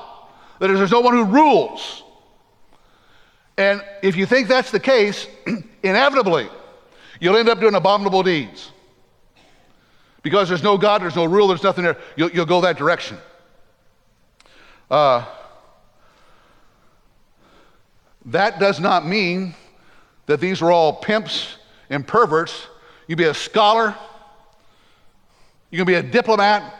that 0.61 0.69
there's 0.69 0.91
no 0.91 1.01
one 1.01 1.15
who 1.15 1.25
rules. 1.25 2.05
And 3.57 3.83
if 4.03 4.15
you 4.17 4.25
think 4.25 4.47
that's 4.47 4.71
the 4.71 4.81
case, 4.81 5.27
inevitably, 5.83 6.49
you'll 7.21 7.37
end 7.37 7.49
up 7.49 7.59
doing 7.59 7.75
abominable 7.75 8.23
deeds. 8.23 8.71
Because 10.23 10.49
there's 10.49 10.63
no 10.63 10.79
God, 10.79 11.03
there's 11.03 11.17
no 11.17 11.25
rule, 11.25 11.49
there's 11.49 11.63
nothing 11.63 11.85
there, 11.85 11.97
you'll, 12.17 12.31
you'll 12.31 12.47
go 12.47 12.61
that 12.61 12.77
direction. 12.77 13.19
Uh, 14.91 15.25
that 18.27 18.61
does 18.61 18.79
not 18.79 19.07
mean 19.07 19.55
that 20.27 20.41
these 20.41 20.63
are 20.63 20.71
all 20.71 20.93
pimps 20.93 21.57
and 21.91 22.07
perverts. 22.07 22.67
You 23.07 23.17
be 23.17 23.25
a 23.25 23.35
scholar, 23.35 23.97
you 25.71 25.79
can 25.79 25.87
be 25.87 25.95
a 25.95 26.03
diplomat, 26.03 26.78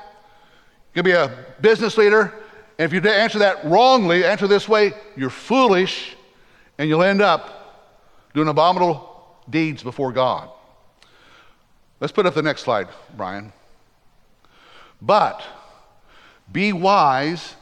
you 0.95 1.03
can 1.03 1.05
be 1.05 1.13
a 1.13 1.45
business 1.61 1.97
leader, 1.97 2.33
and 2.79 2.93
if 2.93 2.93
you 2.93 3.11
answer 3.11 3.41
that 3.41 3.65
wrongly, 3.65 4.25
answer 4.25 4.47
this 4.47 4.69
way, 4.69 4.93
you're 5.17 5.31
foolish, 5.31 6.17
and 6.79 6.89
you'll 6.89 7.03
end 7.03 7.21
up 7.21 7.59
doing 8.35 8.49
abominable 8.49 9.37
deeds 9.51 9.83
before 9.83 10.13
God. 10.13 10.51
Let's 12.01 12.13
put 12.13 12.27
up 12.27 12.35
the 12.35 12.43
next 12.43 12.63
slide, 12.63 12.89
Brian. 13.17 13.53
But 15.03 15.43
be 16.51 16.73
wise, 16.73 17.55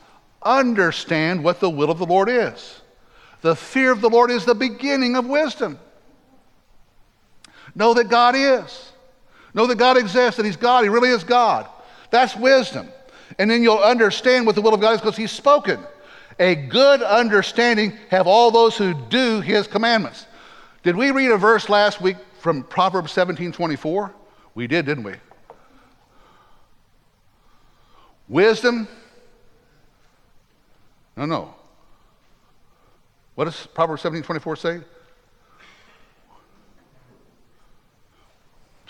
understand 0.43 1.43
what 1.43 1.61
the 1.61 1.71
will 1.71 1.91
of 1.91 1.99
the 1.99 2.07
Lord 2.07 2.29
is. 2.29 2.81
The 3.41 3.57
fear 3.57 3.93
of 3.93 4.01
the 4.01 4.11
Lord 4.11 4.31
is 4.31 4.45
the 4.45 4.55
beginning 4.55 5.17
of 5.17 5.27
wisdom. 5.27 5.79
Know 7.75 7.95
that 7.95 8.09
God 8.09 8.35
is. 8.37 8.93
Know 9.55 9.67
that 9.67 9.79
God 9.79 9.97
exists, 9.97 10.37
that 10.37 10.47
He's 10.47 10.57
God, 10.57 10.85
He 10.85 10.89
really 10.89 11.11
is 11.11 11.25
God. 11.25 11.67
That's 12.11 12.37
wisdom. 12.37 12.89
And 13.39 13.51
then 13.51 13.63
you'll 13.63 13.79
understand 13.79 14.47
what 14.47 14.55
the 14.55 14.63
will 14.63 14.75
of 14.75 14.81
God 14.81 14.95
is 14.95 15.01
because 15.01 15.17
He's 15.17 15.33
spoken. 15.33 15.81
A 16.39 16.55
good 16.55 17.03
understanding 17.03 17.97
have 18.11 18.27
all 18.27 18.51
those 18.51 18.77
who 18.77 18.95
do 18.95 19.41
His 19.41 19.67
commandments. 19.67 20.27
Did 20.83 20.97
we 20.97 21.11
read 21.11 21.31
a 21.31 21.37
verse 21.37 21.69
last 21.69 22.01
week 22.01 22.17
from 22.41 22.63
Proverbs 22.63 23.13
17 23.13 23.53
24? 23.53 24.15
We 24.55 24.67
did, 24.67 24.87
didn't 24.87 25.05
we? 25.05 25.15
Wisdom. 28.29 28.89
No, 31.17 31.25
no. 31.25 31.55
What 33.35 33.47
does 33.47 33.67
Proverbs 33.67 34.03
17 34.03 34.23
24 34.23 34.57
say? 34.57 34.81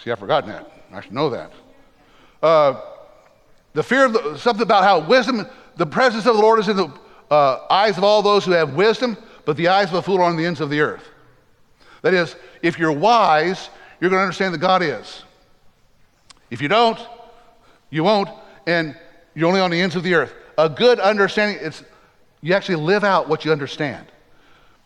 See, 0.02 0.10
I've 0.10 0.18
forgotten 0.18 0.50
that. 0.50 0.70
I 0.92 1.00
should 1.00 1.12
know 1.12 1.30
that. 1.30 1.52
Uh, 2.42 2.80
the 3.76 3.82
fear 3.82 4.06
of 4.06 4.14
the, 4.14 4.38
something 4.38 4.62
about 4.62 4.84
how 4.84 5.00
wisdom, 5.06 5.46
the 5.76 5.84
presence 5.84 6.24
of 6.24 6.34
the 6.34 6.40
Lord 6.40 6.58
is 6.60 6.68
in 6.68 6.78
the 6.78 6.90
uh, 7.30 7.66
eyes 7.68 7.98
of 7.98 8.04
all 8.04 8.22
those 8.22 8.42
who 8.42 8.52
have 8.52 8.72
wisdom, 8.72 9.18
but 9.44 9.58
the 9.58 9.68
eyes 9.68 9.88
of 9.88 9.96
a 9.96 10.02
fool 10.02 10.16
are 10.16 10.22
on 10.22 10.34
the 10.34 10.46
ends 10.46 10.62
of 10.62 10.70
the 10.70 10.80
earth. 10.80 11.06
That 12.00 12.14
is, 12.14 12.36
if 12.62 12.78
you're 12.78 12.90
wise, 12.90 13.68
you're 14.00 14.08
going 14.08 14.18
to 14.18 14.22
understand 14.22 14.54
that 14.54 14.58
God 14.58 14.82
is. 14.82 15.24
If 16.48 16.62
you 16.62 16.68
don't, 16.68 16.98
you 17.90 18.02
won't, 18.02 18.30
and 18.66 18.96
you're 19.34 19.46
only 19.46 19.60
on 19.60 19.70
the 19.70 19.80
ends 19.82 19.94
of 19.94 20.02
the 20.02 20.14
earth. 20.14 20.32
A 20.56 20.70
good 20.70 20.98
understanding, 20.98 21.58
it's 21.60 21.84
you 22.40 22.54
actually 22.54 22.76
live 22.76 23.04
out 23.04 23.28
what 23.28 23.44
you 23.44 23.52
understand. 23.52 24.06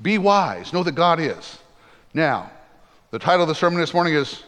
Be 0.03 0.19
wise, 0.19 0.73
know 0.73 0.83
that 0.83 0.97
God 0.97 1.21
is. 1.21 1.59
Now, 2.13 2.51
the 3.13 3.21
title 3.21 3.43
of 3.43 3.49
the 3.49 3.55
sermon 3.55 3.79
this 3.79 3.95
morning 3.95 4.15
is 4.15 4.43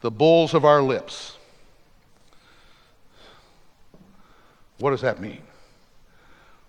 the 0.00 0.10
bulls 0.10 0.52
of 0.52 0.64
our 0.64 0.82
lips. 0.82 1.33
What 4.84 4.90
does 4.90 5.00
that 5.00 5.18
mean? 5.18 5.40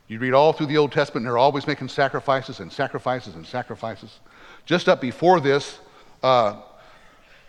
You 0.07 0.19
read 0.19 0.31
all 0.31 0.53
through 0.53 0.67
the 0.67 0.77
Old 0.77 0.93
Testament, 0.93 1.25
and 1.25 1.29
they're 1.29 1.37
always 1.37 1.67
making 1.67 1.89
sacrifices 1.89 2.61
and 2.61 2.71
sacrifices 2.71 3.35
and 3.35 3.45
sacrifices. 3.45 4.21
Just 4.65 4.87
up 4.87 5.01
before 5.01 5.41
this, 5.41 5.79
uh, 6.23 6.61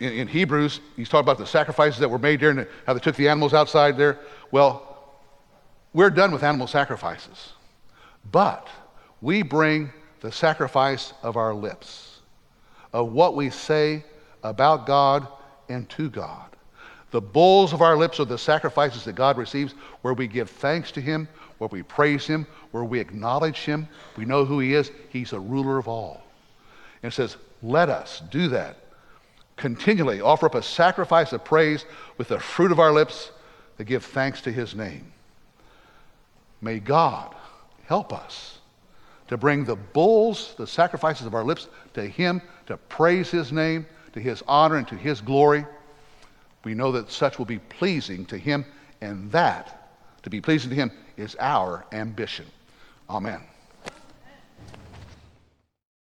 in, 0.01 0.11
in, 0.11 0.27
Hebrews, 0.27 0.81
he's 0.97 1.07
talking 1.07 1.23
about 1.23 1.37
the 1.37 1.45
sacrifices 1.45 2.01
that 2.01 2.09
were 2.09 2.19
made 2.19 2.41
there 2.41 2.49
and 2.49 2.67
how 2.85 2.93
they 2.93 2.99
took 2.99 3.15
the 3.15 3.29
animals 3.29 3.53
outside 3.53 3.95
there. 3.95 4.19
Well, 4.51 5.15
we're 5.93 6.09
done 6.09 6.33
with 6.33 6.43
animal 6.43 6.67
sacrifices. 6.67 7.53
But 8.29 8.67
we 9.21 9.43
bring 9.43 9.89
the 10.19 10.33
sacrifice 10.33 11.13
of 11.23 11.37
our 11.37 11.53
lips, 11.53 12.19
of 12.91 13.13
what 13.13 13.37
we 13.37 13.51
say 13.51 14.03
about 14.43 14.85
God 14.85 15.29
and 15.69 15.89
to 15.91 16.09
God. 16.09 16.56
The 17.11 17.21
bulls 17.21 17.73
of 17.73 17.81
our 17.81 17.95
lips 17.95 18.19
are 18.19 18.25
the 18.25 18.37
sacrifices 18.37 19.05
that 19.05 19.13
God 19.13 19.37
receives, 19.37 19.73
where 20.01 20.13
we 20.13 20.27
give 20.27 20.49
thanks 20.49 20.91
to 20.91 21.01
Him, 21.01 21.27
where 21.57 21.69
we 21.69 21.83
praise 21.83 22.27
Him, 22.27 22.45
where 22.71 22.83
we 22.83 22.99
acknowledge 22.99 23.59
Him. 23.59 23.87
We 24.17 24.25
know 24.25 24.43
who 24.45 24.59
He 24.59 24.73
is. 24.73 24.91
He's 25.09 25.33
a 25.33 25.39
ruler 25.39 25.77
of 25.77 25.87
all. 25.87 26.21
And 27.01 27.11
it 27.11 27.15
says, 27.15 27.37
let 27.63 27.89
us 27.89 28.21
do 28.29 28.49
that. 28.49 28.77
Continually 29.55 30.21
offer 30.21 30.47
up 30.47 30.55
a 30.55 30.61
sacrifice 30.61 31.33
of 31.33 31.43
praise 31.43 31.85
with 32.17 32.27
the 32.27 32.39
fruit 32.39 32.71
of 32.71 32.79
our 32.79 32.91
lips 32.91 33.31
to 33.77 33.83
give 33.83 34.05
thanks 34.05 34.41
to 34.41 34.51
His 34.51 34.75
name. 34.75 35.11
May 36.61 36.79
God 36.79 37.33
help 37.85 38.11
us 38.11 38.59
to 39.29 39.37
bring 39.37 39.63
the 39.63 39.75
bulls, 39.75 40.55
the 40.57 40.67
sacrifices 40.67 41.25
of 41.25 41.33
our 41.33 41.43
lips, 41.43 41.69
to 41.93 42.07
Him, 42.07 42.41
to 42.65 42.77
praise 42.77 43.31
His 43.31 43.51
name, 43.51 43.85
to 44.17 44.23
his 44.23 44.43
honor 44.47 44.77
and 44.77 44.87
to 44.87 44.95
his 44.95 45.21
glory. 45.21 45.65
We 46.67 46.75
know 46.75 46.91
that 46.91 47.09
such 47.09 47.37
will 47.37 47.45
be 47.45 47.59
pleasing 47.59 48.25
to 48.25 48.37
him, 48.37 48.65
and 48.99 49.31
that, 49.31 49.89
to 50.23 50.29
be 50.29 50.41
pleasing 50.41 50.69
to 50.71 50.75
him, 50.75 50.91
is 51.15 51.33
our 51.39 51.85
ambition. 51.93 52.45
Amen. 53.09 53.39